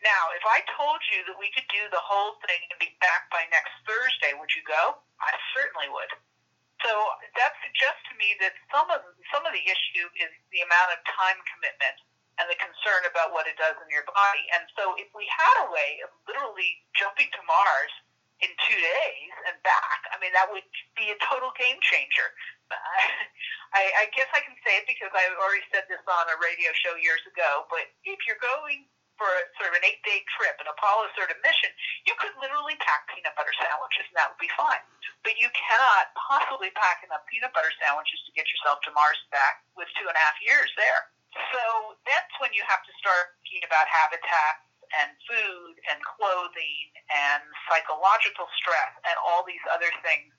Now, 0.02 0.34
if 0.34 0.42
I 0.42 0.66
told 0.74 0.98
you 1.14 1.22
that 1.30 1.38
we 1.38 1.54
could 1.54 1.66
do 1.70 1.86
the 1.94 2.02
whole 2.02 2.34
thing 2.42 2.58
and 2.74 2.78
be 2.82 2.90
back 2.98 3.30
by 3.30 3.46
next 3.54 3.70
Thursday, 3.86 4.34
would 4.34 4.50
you 4.50 4.66
go? 4.66 4.98
I 5.22 5.30
certainly 5.54 5.86
would. 5.94 6.10
So 6.82 6.90
that 7.38 7.54
suggests 7.62 8.02
to 8.10 8.14
me 8.18 8.34
that 8.42 8.54
some 8.74 8.90
of 8.90 9.00
some 9.30 9.46
of 9.46 9.52
the 9.54 9.64
issue 9.64 10.06
is 10.18 10.30
the 10.50 10.62
amount 10.66 10.94
of 10.94 10.98
time 11.06 11.38
commitment 11.46 11.96
and 12.40 12.50
the 12.50 12.58
concern 12.58 13.06
about 13.06 13.30
what 13.30 13.46
it 13.46 13.54
does 13.54 13.76
in 13.78 13.88
your 13.92 14.06
body. 14.08 14.44
And 14.56 14.66
so, 14.74 14.96
if 14.98 15.08
we 15.14 15.28
had 15.30 15.56
a 15.62 15.70
way 15.70 16.02
of 16.02 16.10
literally 16.26 16.80
jumping 16.96 17.28
to 17.38 17.42
Mars 17.44 17.92
in 18.42 18.50
two 18.66 18.78
days 18.78 19.34
and 19.46 19.54
back, 19.62 20.00
I 20.10 20.18
mean, 20.18 20.34
that 20.34 20.50
would 20.50 20.66
be 20.98 21.14
a 21.14 21.18
total 21.22 21.54
game 21.54 21.78
changer. 21.84 22.28
I, 23.78 24.04
I 24.04 24.04
guess 24.16 24.28
I 24.32 24.42
can 24.42 24.56
say 24.64 24.80
it 24.82 24.88
because 24.88 25.12
I 25.12 25.28
already 25.38 25.64
said 25.70 25.86
this 25.86 26.02
on 26.08 26.24
a 26.28 26.36
radio 26.40 26.72
show 26.82 26.96
years 26.98 27.22
ago, 27.28 27.68
but 27.68 27.86
if 28.04 28.18
you're 28.26 28.40
going 28.40 28.88
for 29.22 29.30
a, 29.38 29.42
sort 29.54 29.70
of 29.70 29.78
an 29.78 29.86
eight 29.86 30.02
day 30.02 30.26
trip, 30.34 30.58
an 30.58 30.66
Apollo 30.66 31.14
sort 31.14 31.30
of 31.30 31.38
mission, 31.46 31.70
you 32.10 32.18
could 32.18 32.34
literally 32.42 32.74
pack 32.82 33.06
peanut 33.14 33.38
butter 33.38 33.54
sandwiches 33.54 34.10
and 34.10 34.18
that 34.18 34.34
would 34.34 34.42
be 34.42 34.50
fine. 34.58 34.82
But 35.22 35.38
you 35.38 35.46
cannot 35.54 36.10
possibly 36.18 36.74
pack 36.74 37.06
enough 37.06 37.22
peanut 37.30 37.54
butter 37.54 37.70
sandwiches 37.78 38.18
to 38.26 38.34
get 38.34 38.50
yourself 38.50 38.82
to 38.82 38.90
Mars 38.90 39.22
back 39.30 39.62
with 39.78 39.86
two 39.94 40.10
and 40.10 40.18
a 40.18 40.22
half 40.26 40.34
years 40.42 40.74
there. 40.74 41.14
So 41.54 41.94
that's 42.02 42.34
when 42.42 42.50
you 42.50 42.66
have 42.66 42.82
to 42.82 42.92
start 42.98 43.38
thinking 43.46 43.62
about 43.62 43.86
habitat 43.86 44.66
and 44.92 45.14
food 45.24 45.74
and 45.88 45.96
clothing 46.04 46.92
and 47.08 47.40
psychological 47.70 48.50
stress 48.60 48.92
and 49.08 49.16
all 49.22 49.46
these 49.46 49.62
other 49.72 49.88
things 50.04 50.34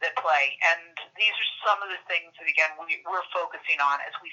that 0.00 0.14
play. 0.16 0.56
And 0.72 0.94
these 1.18 1.34
are 1.34 1.50
some 1.66 1.78
of 1.84 1.90
the 1.90 2.00
things 2.08 2.32
that, 2.38 2.48
again, 2.48 2.72
we, 2.80 3.02
we're 3.04 3.26
focusing 3.34 3.82
on 3.82 4.00
as 4.06 4.14
we 4.22 4.30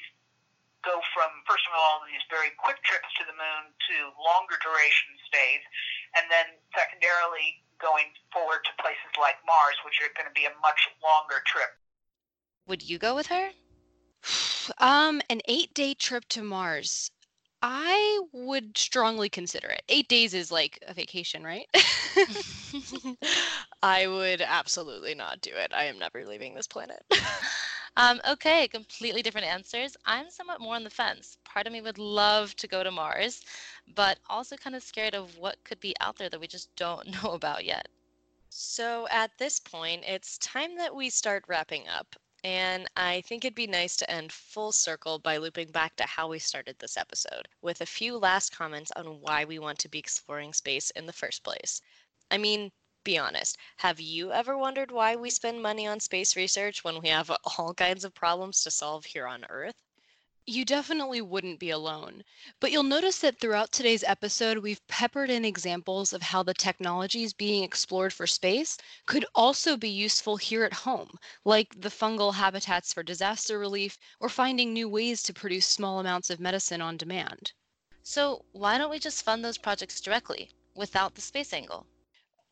go 0.86 1.02
from, 1.12 1.30
first 1.50 1.66
of 1.66 1.74
all, 1.74 2.06
these 2.06 2.22
very 2.30 2.54
quick 2.62 2.80
trips 2.86 3.10
to 3.18 3.26
the 3.26 3.36
moon 3.36 3.74
to 3.90 3.96
longer 4.22 4.56
duration 4.62 5.12
stays, 5.28 5.64
and 6.16 6.30
then 6.30 6.48
secondarily 6.72 7.66
going 7.82 8.14
forward 8.32 8.64
to 8.64 8.72
places 8.80 9.12
like 9.20 9.42
Mars, 9.44 9.76
which 9.84 9.98
are 10.00 10.14
going 10.14 10.30
to 10.30 10.38
be 10.38 10.48
a 10.48 10.54
much 10.62 10.88
longer 11.02 11.44
trip. 11.50 11.76
Would 12.70 12.86
you 12.86 12.98
go 13.02 13.18
with 13.18 13.28
her? 13.28 13.52
Um, 14.80 15.22
an 15.30 15.42
eight-day 15.48 15.94
trip 15.94 16.26
to 16.30 16.42
Mars. 16.42 17.12
I 17.68 18.20
would 18.32 18.78
strongly 18.78 19.28
consider 19.28 19.68
it. 19.70 19.84
Eight 19.90 20.08
days 20.08 20.36
is 20.36 20.52
like 20.52 20.78
a 20.88 20.94
vacation, 20.94 21.44
right? 21.44 21.68
I 23.82 24.06
would 24.08 24.42
absolutely 24.42 25.16
not 25.16 25.42
do 25.42 25.50
it. 25.56 25.74
I 25.74 25.86
am 25.86 25.98
never 25.98 26.26
leaving 26.26 26.54
this 26.56 26.68
planet. 26.68 27.04
Um, 27.98 28.20
okay, 28.30 28.68
completely 28.68 29.22
different 29.22 29.48
answers. 29.48 29.96
I'm 30.06 30.30
somewhat 30.30 30.60
more 30.60 30.76
on 30.76 30.84
the 30.84 30.90
fence. 30.90 31.38
Part 31.46 31.66
of 31.66 31.72
me 31.72 31.80
would 31.80 31.98
love 31.98 32.54
to 32.58 32.68
go 32.68 32.84
to 32.84 32.92
Mars, 32.92 33.42
but 33.96 34.20
also 34.30 34.58
kind 34.58 34.76
of 34.76 34.84
scared 34.84 35.16
of 35.16 35.38
what 35.38 35.64
could 35.64 35.80
be 35.80 35.96
out 36.02 36.18
there 36.18 36.30
that 36.30 36.42
we 36.42 36.48
just 36.48 36.76
don't 36.76 37.08
know 37.24 37.32
about 37.32 37.64
yet. 37.64 37.88
So 38.50 39.08
at 39.10 39.38
this 39.38 39.60
point, 39.60 40.04
it's 40.06 40.38
time 40.40 40.76
that 40.78 40.96
we 40.96 41.10
start 41.10 41.46
wrapping 41.48 41.88
up. 41.88 42.16
And 42.46 42.88
I 42.96 43.22
think 43.22 43.44
it'd 43.44 43.56
be 43.56 43.68
nice 43.68 43.98
to 43.98 44.10
end 44.10 44.32
full 44.32 44.72
circle 44.72 45.20
by 45.20 45.36
looping 45.36 45.72
back 45.72 45.98
to 45.98 46.06
how 46.06 46.30
we 46.30 46.40
started 46.40 46.80
this 46.80 46.96
episode, 46.96 47.50
with 47.62 47.82
a 47.82 47.86
few 47.86 48.18
last 48.18 48.52
comments 48.56 48.92
on 48.96 49.20
why 49.20 49.44
we 49.44 49.60
want 49.60 49.80
to 49.80 49.90
be 49.90 50.00
exploring 50.00 50.54
space 50.54 50.92
in 50.92 51.08
the 51.08 51.12
first 51.12 51.44
place. 51.44 51.82
I 52.32 52.38
mean, 52.38 52.72
be 53.04 53.18
honest, 53.18 53.58
have 53.78 54.00
you 54.00 54.32
ever 54.32 54.58
wondered 54.58 54.92
why 54.92 55.16
we 55.18 55.30
spend 55.30 55.62
money 55.62 55.88
on 55.88 56.00
space 56.00 56.38
research 56.38 56.84
when 56.86 57.02
we 57.02 57.10
have 57.10 57.32
all 57.58 57.74
kinds 57.78 58.06
of 58.06 58.14
problems 58.14 58.64
to 58.64 58.72
solve 58.72 59.06
here 59.06 59.28
on 59.28 59.46
Earth? 59.50 59.76
You 60.48 60.64
definitely 60.64 61.22
wouldn't 61.22 61.58
be 61.58 61.72
alone. 61.72 62.24
But 62.60 62.72
you'll 62.72 62.84
notice 62.84 63.18
that 63.18 63.40
throughout 63.40 63.72
today's 63.72 64.04
episode, 64.04 64.60
we've 64.60 64.86
peppered 64.88 65.32
in 65.32 65.44
examples 65.44 66.14
of 66.14 66.22
how 66.22 66.44
the 66.44 66.54
technologies 66.54 67.34
being 67.34 67.64
explored 67.64 68.14
for 68.14 68.28
space 68.28 68.78
could 69.08 69.26
also 69.34 69.76
be 69.76 69.90
useful 69.90 70.38
here 70.38 70.64
at 70.64 70.86
home, 70.86 71.18
like 71.44 71.82
the 71.82 71.90
fungal 71.90 72.36
habitats 72.36 72.94
for 72.94 73.02
disaster 73.02 73.58
relief 73.58 73.98
or 74.20 74.30
finding 74.30 74.72
new 74.72 74.88
ways 74.88 75.24
to 75.24 75.34
produce 75.34 75.66
small 75.66 76.00
amounts 76.00 76.30
of 76.30 76.40
medicine 76.40 76.80
on 76.80 76.96
demand. 76.96 77.54
So, 78.04 78.46
why 78.52 78.78
don't 78.78 78.92
we 78.92 79.00
just 79.00 79.24
fund 79.24 79.44
those 79.44 79.58
projects 79.58 80.00
directly 80.00 80.52
without 80.76 81.16
the 81.16 81.22
space 81.22 81.54
angle? 81.54 81.88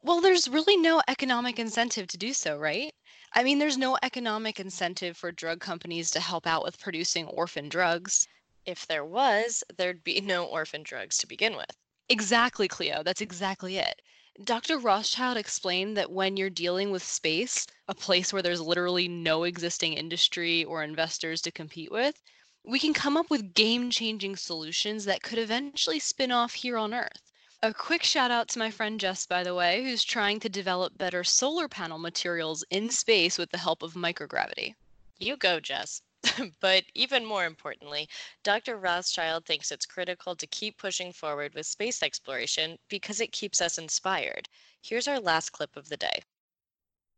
Well, 0.01 0.19
there's 0.19 0.49
really 0.49 0.77
no 0.77 1.03
economic 1.08 1.60
incentive 1.60 2.08
to 2.08 2.17
do 2.17 2.34
so, 2.34 2.58
right? 2.58 2.95
I 3.36 3.43
mean, 3.43 3.58
there's 3.58 3.80
no 3.80 3.98
economic 4.04 4.60
incentive 4.60 5.17
for 5.17 5.32
drug 5.32 5.60
companies 5.60 6.12
to 6.12 6.19
help 6.19 6.46
out 6.46 6.63
with 6.63 6.80
producing 6.80 7.26
orphan 7.26 7.67
drugs. 7.67 8.28
If 8.63 8.86
there 8.86 9.04
was, 9.04 9.63
there'd 9.76 10.04
be 10.04 10.22
no 10.22 10.46
orphan 10.46 10.84
drugs 10.84 11.17
to 11.17 11.28
begin 11.28 11.56
with. 11.56 11.76
Exactly, 12.10 12.67
Cleo. 12.67 13.02
That's 13.02 13.22
exactly 13.22 13.78
it. 13.78 14.04
Dr. 14.43 14.78
Rothschild 14.78 15.38
explained 15.38 15.98
that 15.98 16.12
when 16.12 16.38
you're 16.38 16.52
dealing 16.52 16.91
with 16.91 17.04
space, 17.04 17.65
a 17.88 17.96
place 17.96 18.32
where 18.32 18.43
there's 18.43 18.62
literally 18.62 19.08
no 19.08 19.46
existing 19.46 19.93
industry 19.93 20.63
or 20.63 20.84
investors 20.84 21.41
to 21.41 21.52
compete 21.52 21.91
with, 21.91 22.22
we 22.63 22.78
can 22.78 22.93
come 22.93 23.17
up 23.17 23.32
with 23.32 23.56
game 23.56 23.89
changing 23.89 24.36
solutions 24.36 25.06
that 25.06 25.24
could 25.24 25.39
eventually 25.39 26.00
spin 26.00 26.32
off 26.32 26.54
here 26.54 26.78
on 26.78 26.93
Earth. 26.93 27.32
A 27.63 27.73
quick 27.73 28.04
shout 28.04 28.30
out 28.30 28.49
to 28.49 28.60
my 28.60 28.69
friend 28.69 28.99
Jess, 28.99 29.26
by 29.26 29.41
the 29.41 29.56
way, 29.56 29.86
who's 29.86 30.04
trying 30.04 30.41
to 30.41 30.49
develop 30.49 30.97
better 30.97 31.23
solar 31.23 31.69
panel 31.69 31.97
materials 31.97 32.65
in 32.69 32.89
space 32.89 33.38
with 33.38 33.52
the 33.52 33.58
help 33.58 33.82
of 33.82 33.93
microgravity. 33.93 34.76
You 35.17 35.38
go, 35.38 35.62
Jess. 35.62 36.02
but 36.60 36.84
even 36.93 37.23
more 37.23 37.45
importantly, 37.45 38.10
Dr. 38.43 38.76
Rothschild 38.76 39.45
thinks 39.45 39.71
it's 39.71 39.86
critical 39.86 40.36
to 40.36 40.45
keep 40.47 40.78
pushing 40.78 41.13
forward 41.13 41.54
with 41.54 41.65
space 41.65 42.04
exploration 42.04 42.78
because 42.89 43.21
it 43.21 43.32
keeps 43.32 43.62
us 43.62 43.78
inspired. 43.78 44.49
Here's 44.82 45.08
our 45.08 45.21
last 45.21 45.52
clip 45.52 45.78
of 45.78 45.88
the 45.88 45.95
day. 45.95 46.19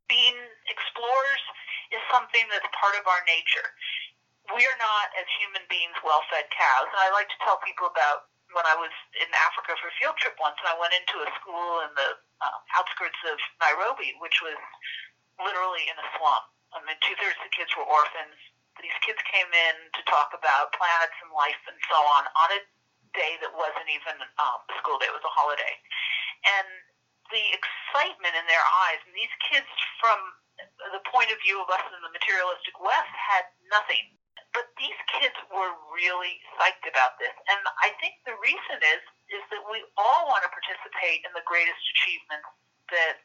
Being 0.08 0.38
explorers 0.70 1.42
is 1.90 2.02
something 2.14 2.46
that's 2.52 2.70
part 2.80 2.94
of 3.02 3.08
our 3.08 3.26
nature. 3.26 3.74
We 4.54 4.62
are 4.62 4.78
not, 4.78 5.10
as 5.20 5.26
human 5.42 5.66
beings, 5.72 5.98
well 6.06 6.22
fed 6.30 6.46
cows. 6.54 6.86
And 6.86 7.02
I 7.02 7.10
like 7.10 7.30
to 7.30 7.40
tell 7.42 7.58
people 7.66 7.88
about 7.90 8.30
when 8.56 8.64
I 8.64 8.80
was 8.80 8.92
in 9.20 9.28
Africa 9.36 9.76
for 9.76 9.92
a 9.92 9.96
field 10.00 10.16
trip 10.16 10.40
once, 10.40 10.56
and 10.64 10.72
I 10.72 10.80
went 10.80 10.96
into 10.96 11.20
a 11.20 11.30
school 11.44 11.84
in 11.84 11.92
the 12.00 12.10
uh, 12.40 12.60
outskirts 12.80 13.20
of 13.28 13.36
Nairobi, 13.60 14.16
which 14.24 14.40
was 14.40 14.56
literally 15.36 15.84
in 15.92 16.00
a 16.00 16.08
slum. 16.16 16.44
I 16.72 16.80
mean, 16.88 16.96
two 17.04 17.20
thirds 17.20 17.36
of 17.36 17.46
the 17.52 17.56
kids 17.56 17.76
were 17.76 17.84
orphans. 17.84 18.40
These 18.80 18.96
kids 19.04 19.20
came 19.28 19.48
in 19.52 19.76
to 19.92 20.02
talk 20.08 20.32
about 20.32 20.72
planets 20.76 21.16
and 21.24 21.32
life 21.36 21.60
and 21.68 21.76
so 21.88 22.00
on 22.00 22.28
on 22.36 22.50
a 22.56 22.62
day 23.16 23.40
that 23.44 23.52
wasn't 23.56 23.88
even 23.92 24.20
um, 24.40 24.60
a 24.72 24.74
school 24.80 25.00
day; 25.00 25.12
it 25.12 25.16
was 25.16 25.24
a 25.24 25.36
holiday. 25.36 25.76
And 26.48 26.68
the 27.32 27.44
excitement 27.56 28.36
in 28.40 28.46
their 28.48 28.64
eyes, 28.88 29.00
and 29.04 29.16
these 29.16 29.32
kids, 29.44 29.68
from 30.00 30.20
the 30.96 31.04
point 31.12 31.32
of 31.32 31.40
view 31.44 31.60
of 31.60 31.68
us 31.72 31.84
in 31.92 32.00
the 32.04 32.12
materialistic 32.12 32.76
West, 32.80 33.12
had 33.16 33.48
nothing 33.72 34.16
but 34.56 34.72
these 34.80 34.96
kids 35.20 35.36
were 35.52 35.76
really 35.92 36.40
psyched 36.56 36.88
about 36.88 37.20
this. 37.20 37.36
And 37.52 37.60
I 37.84 37.92
think 38.00 38.16
the 38.24 38.40
reason 38.40 38.80
is 38.80 39.04
is 39.36 39.44
that 39.52 39.64
we 39.68 39.84
all 40.00 40.32
want 40.32 40.48
to 40.48 40.52
participate 40.56 41.28
in 41.28 41.36
the 41.36 41.44
greatest 41.44 41.84
achievements 41.92 42.48
that 42.96 43.20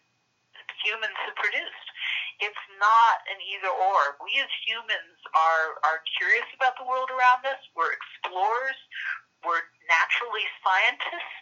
humans 0.82 1.14
have 1.22 1.36
produced. 1.38 1.86
It's 2.42 2.64
not 2.82 3.22
an 3.30 3.38
either 3.38 3.70
or. 3.70 4.18
We 4.26 4.42
as 4.42 4.50
humans 4.66 5.16
are 5.38 5.78
are 5.86 6.02
curious 6.18 6.48
about 6.58 6.74
the 6.82 6.88
world 6.88 7.14
around 7.14 7.46
us. 7.46 7.62
We're 7.78 7.94
explorers. 7.94 8.80
We're 9.46 9.62
naturally 9.86 10.44
scientists. 10.66 11.36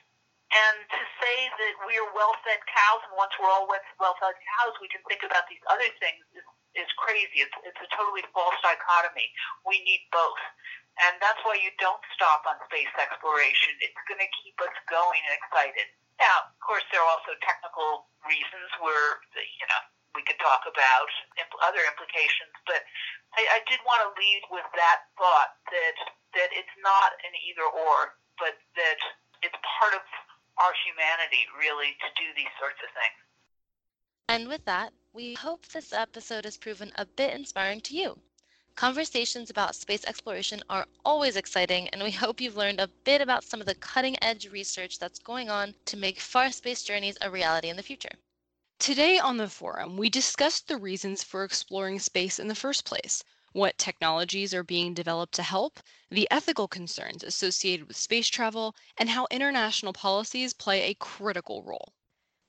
And 0.49 0.77
to 0.81 1.03
say 1.21 1.37
that 1.61 1.75
we 1.85 2.01
are 2.01 2.09
well-fed 2.17 2.63
cows, 2.73 3.05
and 3.05 3.13
once 3.21 3.37
we're 3.37 3.53
all 3.53 3.69
well-fed 3.69 4.37
cows, 4.57 4.75
we 4.81 4.89
can 4.89 5.05
think 5.05 5.21
about 5.21 5.45
these 5.45 5.61
other 5.69 5.93
things 6.01 6.25
is 6.33 6.47
is 6.77 6.89
crazy. 7.01 7.45
It's, 7.45 7.55
it's 7.65 7.81
a 7.81 7.89
totally 7.97 8.25
false 8.33 8.57
dichotomy. 8.61 9.29
We 9.65 9.81
need 9.87 10.03
both. 10.13 10.43
And 10.99 11.15
that's 11.23 11.39
why 11.47 11.57
you 11.63 11.71
don't 11.79 12.03
stop 12.13 12.43
on 12.51 12.59
space 12.67 12.91
exploration. 12.99 13.79
It's 13.79 14.03
going 14.11 14.19
to 14.19 14.31
keep 14.43 14.59
us 14.59 14.75
going 14.91 15.23
and 15.31 15.35
excited. 15.39 15.87
Now, 16.19 16.51
of 16.51 16.59
course, 16.59 16.83
there 16.91 16.99
are 16.99 17.11
also 17.15 17.39
technical 17.47 18.11
reasons 18.27 18.69
where, 18.83 19.23
you 19.39 19.67
know, 19.71 19.83
we 20.19 20.27
could 20.27 20.41
talk 20.43 20.67
about 20.67 21.11
other 21.63 21.79
implications, 21.87 22.51
but 22.67 22.83
I, 23.39 23.61
I 23.61 23.61
did 23.71 23.79
want 23.87 24.03
to 24.03 24.11
leave 24.19 24.43
with 24.51 24.67
that 24.75 25.07
thought 25.15 25.55
that 25.71 25.97
that 26.35 26.51
it's 26.53 26.75
not 26.83 27.15
an 27.23 27.33
either 27.47 27.65
or, 27.65 28.19
but 28.41 28.59
that 28.75 28.99
it's 29.47 29.57
part 29.79 29.95
of 29.95 30.03
our 30.59 30.75
humanity 30.85 31.47
really 31.55 31.95
to 32.03 32.09
do 32.19 32.27
these 32.35 32.51
sorts 32.59 32.81
of 32.83 32.91
things. 32.93 33.19
And 34.29 34.49
with 34.49 34.65
that, 34.67 34.93
we 35.19 35.35
hope 35.35 35.67
this 35.67 35.93
episode 35.93 36.45
has 36.45 36.57
proven 36.57 36.93
a 36.95 37.05
bit 37.05 37.35
inspiring 37.35 37.81
to 37.81 37.97
you. 37.97 38.17
Conversations 38.77 39.51
about 39.51 39.75
space 39.75 40.05
exploration 40.05 40.63
are 40.71 40.87
always 41.05 41.35
exciting, 41.35 41.89
and 41.89 42.01
we 42.01 42.11
hope 42.23 42.41
you've 42.41 42.57
learned 42.57 42.79
a 42.79 42.87
bit 43.03 43.21
about 43.21 43.43
some 43.43 43.59
of 43.59 43.67
the 43.67 43.75
cutting 43.75 44.17
edge 44.23 44.49
research 44.49 45.01
that's 45.01 45.19
going 45.19 45.51
on 45.51 45.75
to 45.87 45.97
make 45.97 46.21
far 46.21 46.53
space 46.53 46.85
journeys 46.85 47.19
a 47.21 47.29
reality 47.29 47.69
in 47.69 47.75
the 47.75 47.83
future. 47.83 48.13
Today 48.79 49.19
on 49.19 49.39
the 49.39 49.49
forum, 49.49 49.97
we 49.97 50.09
discussed 50.09 50.69
the 50.69 50.77
reasons 50.77 51.25
for 51.25 51.43
exploring 51.43 51.99
space 51.99 52.39
in 52.39 52.47
the 52.47 52.55
first 52.55 52.85
place, 52.85 53.25
what 53.51 53.77
technologies 53.77 54.55
are 54.55 54.63
being 54.63 54.95
developed 54.95 55.35
to 55.35 55.43
help, 55.43 55.81
the 56.13 56.29
ethical 56.31 56.69
concerns 56.69 57.25
associated 57.25 57.89
with 57.89 57.97
space 57.97 58.29
travel, 58.29 58.77
and 58.97 59.11
how 59.11 59.27
international 59.33 59.93
policies 59.93 60.55
play 60.55 60.83
a 60.83 60.95
critical 60.95 61.65
role. 61.65 61.93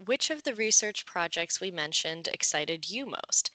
Which 0.06 0.30
of 0.30 0.44
the 0.44 0.56
research 0.56 1.06
projects 1.06 1.60
we 1.60 1.72
mentioned 1.72 2.30
excited 2.30 2.90
you 2.90 3.06
most? 3.06 3.52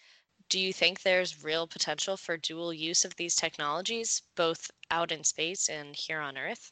Do 0.51 0.61
you 0.61 0.75
think 0.75 1.01
there's 1.01 1.43
real 1.43 1.67
potential 1.67 2.19
for 2.19 2.37
dual 2.37 2.75
use 2.75 3.03
of 3.07 3.17
these 3.17 3.35
technologies, 3.35 4.21
both 4.35 4.71
out 4.91 5.11
in 5.11 5.25
space 5.25 5.71
and 5.71 5.97
here 5.97 6.21
on 6.21 6.37
Earth? 6.37 6.71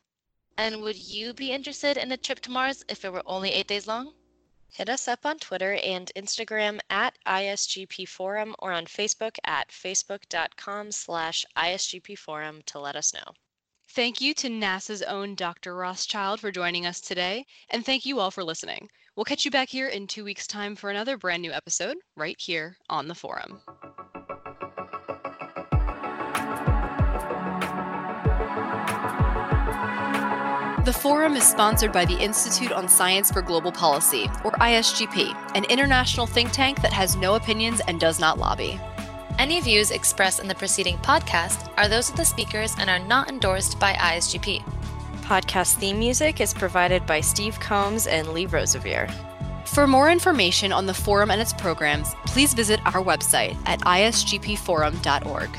And 0.59 0.83
would 0.83 0.99
you 0.99 1.33
be 1.33 1.53
interested 1.53 1.97
in 1.97 2.13
a 2.13 2.19
trip 2.19 2.41
to 2.41 2.51
Mars 2.51 2.85
if 2.87 3.03
it 3.03 3.15
were 3.15 3.23
only 3.25 3.51
eight 3.51 3.67
days 3.67 3.87
long? 3.87 4.13
Hit 4.69 4.91
us 4.91 5.09
up 5.09 5.25
on 5.25 5.39
Twitter 5.39 5.73
and 5.73 6.13
Instagram 6.15 6.79
at 6.91 7.17
ISGP 7.25 8.07
Forum 8.07 8.55
or 8.59 8.73
on 8.73 8.85
Facebook 8.85 9.39
at 9.43 9.71
facebook.com 9.71 10.93
slash 10.93 11.47
ISGP 11.57 12.19
Forum 12.19 12.61
to 12.67 12.79
let 12.79 12.95
us 12.95 13.15
know. 13.15 13.35
Thank 13.89 14.21
you 14.21 14.35
to 14.35 14.49
NASA's 14.49 15.03
own 15.03 15.35
Dr. 15.35 15.75
Rothschild 15.75 16.41
for 16.41 16.53
joining 16.53 16.85
us 16.85 17.01
today, 17.01 17.47
and 17.71 17.87
thank 17.87 18.05
you 18.05 18.21
all 18.21 18.31
for 18.31 18.45
listening. 18.45 18.91
We'll 19.15 19.25
catch 19.25 19.45
you 19.45 19.51
back 19.51 19.69
here 19.69 19.89
in 19.89 20.07
two 20.07 20.25
weeks' 20.25 20.47
time 20.47 20.75
for 20.75 20.89
another 20.89 21.19
brand 21.19 21.43
new 21.43 21.53
episode 21.53 21.99
right 22.17 22.37
here 22.41 22.79
on 22.89 23.09
the 23.09 23.15
forum. 23.15 23.61
The 30.87 30.93
Forum 30.93 31.37
is 31.37 31.45
sponsored 31.45 31.93
by 31.93 32.07
the 32.07 32.19
Institute 32.19 32.73
on 32.73 32.89
Science 32.89 33.31
for 33.31 33.43
Global 33.43 33.71
Policy, 33.71 34.25
or 34.45 34.53
ISGP, 34.53 35.33
an 35.55 35.65
international 35.67 36.27
think 36.27 36.51
tank 36.51 36.81
that 36.81 36.93
has 36.93 37.15
no 37.15 37.35
opinions 37.35 37.81
and 37.87 38.01
does 38.01 38.19
not 38.19 38.39
lobby. 38.39 38.81
Any 39.39 39.61
views 39.61 39.91
expressed 39.91 40.41
in 40.41 40.49
the 40.49 40.55
preceding 40.55 40.97
podcast 40.99 41.71
are 41.77 41.89
those 41.89 42.09
of 42.09 42.17
the 42.17 42.25
speakers 42.25 42.75
and 42.79 42.89
are 42.89 42.99
not 42.99 43.29
endorsed 43.29 43.79
by 43.79 43.93
ISGP. 43.93 44.65
Podcast 45.23 45.75
theme 45.75 45.99
music 45.99 46.41
is 46.41 46.53
provided 46.53 47.07
by 47.07 47.21
Steve 47.21 47.59
Combs 47.61 48.07
and 48.07 48.29
Lee 48.33 48.47
Rosevere. 48.47 49.09
For 49.67 49.87
more 49.87 50.11
information 50.11 50.73
on 50.73 50.87
the 50.87 50.95
Forum 50.95 51.31
and 51.31 51.41
its 51.41 51.53
programs, 51.53 52.15
please 52.27 52.53
visit 52.53 52.81
our 52.85 53.03
website 53.03 53.57
at 53.65 53.81
isgpforum.org. 53.81 55.51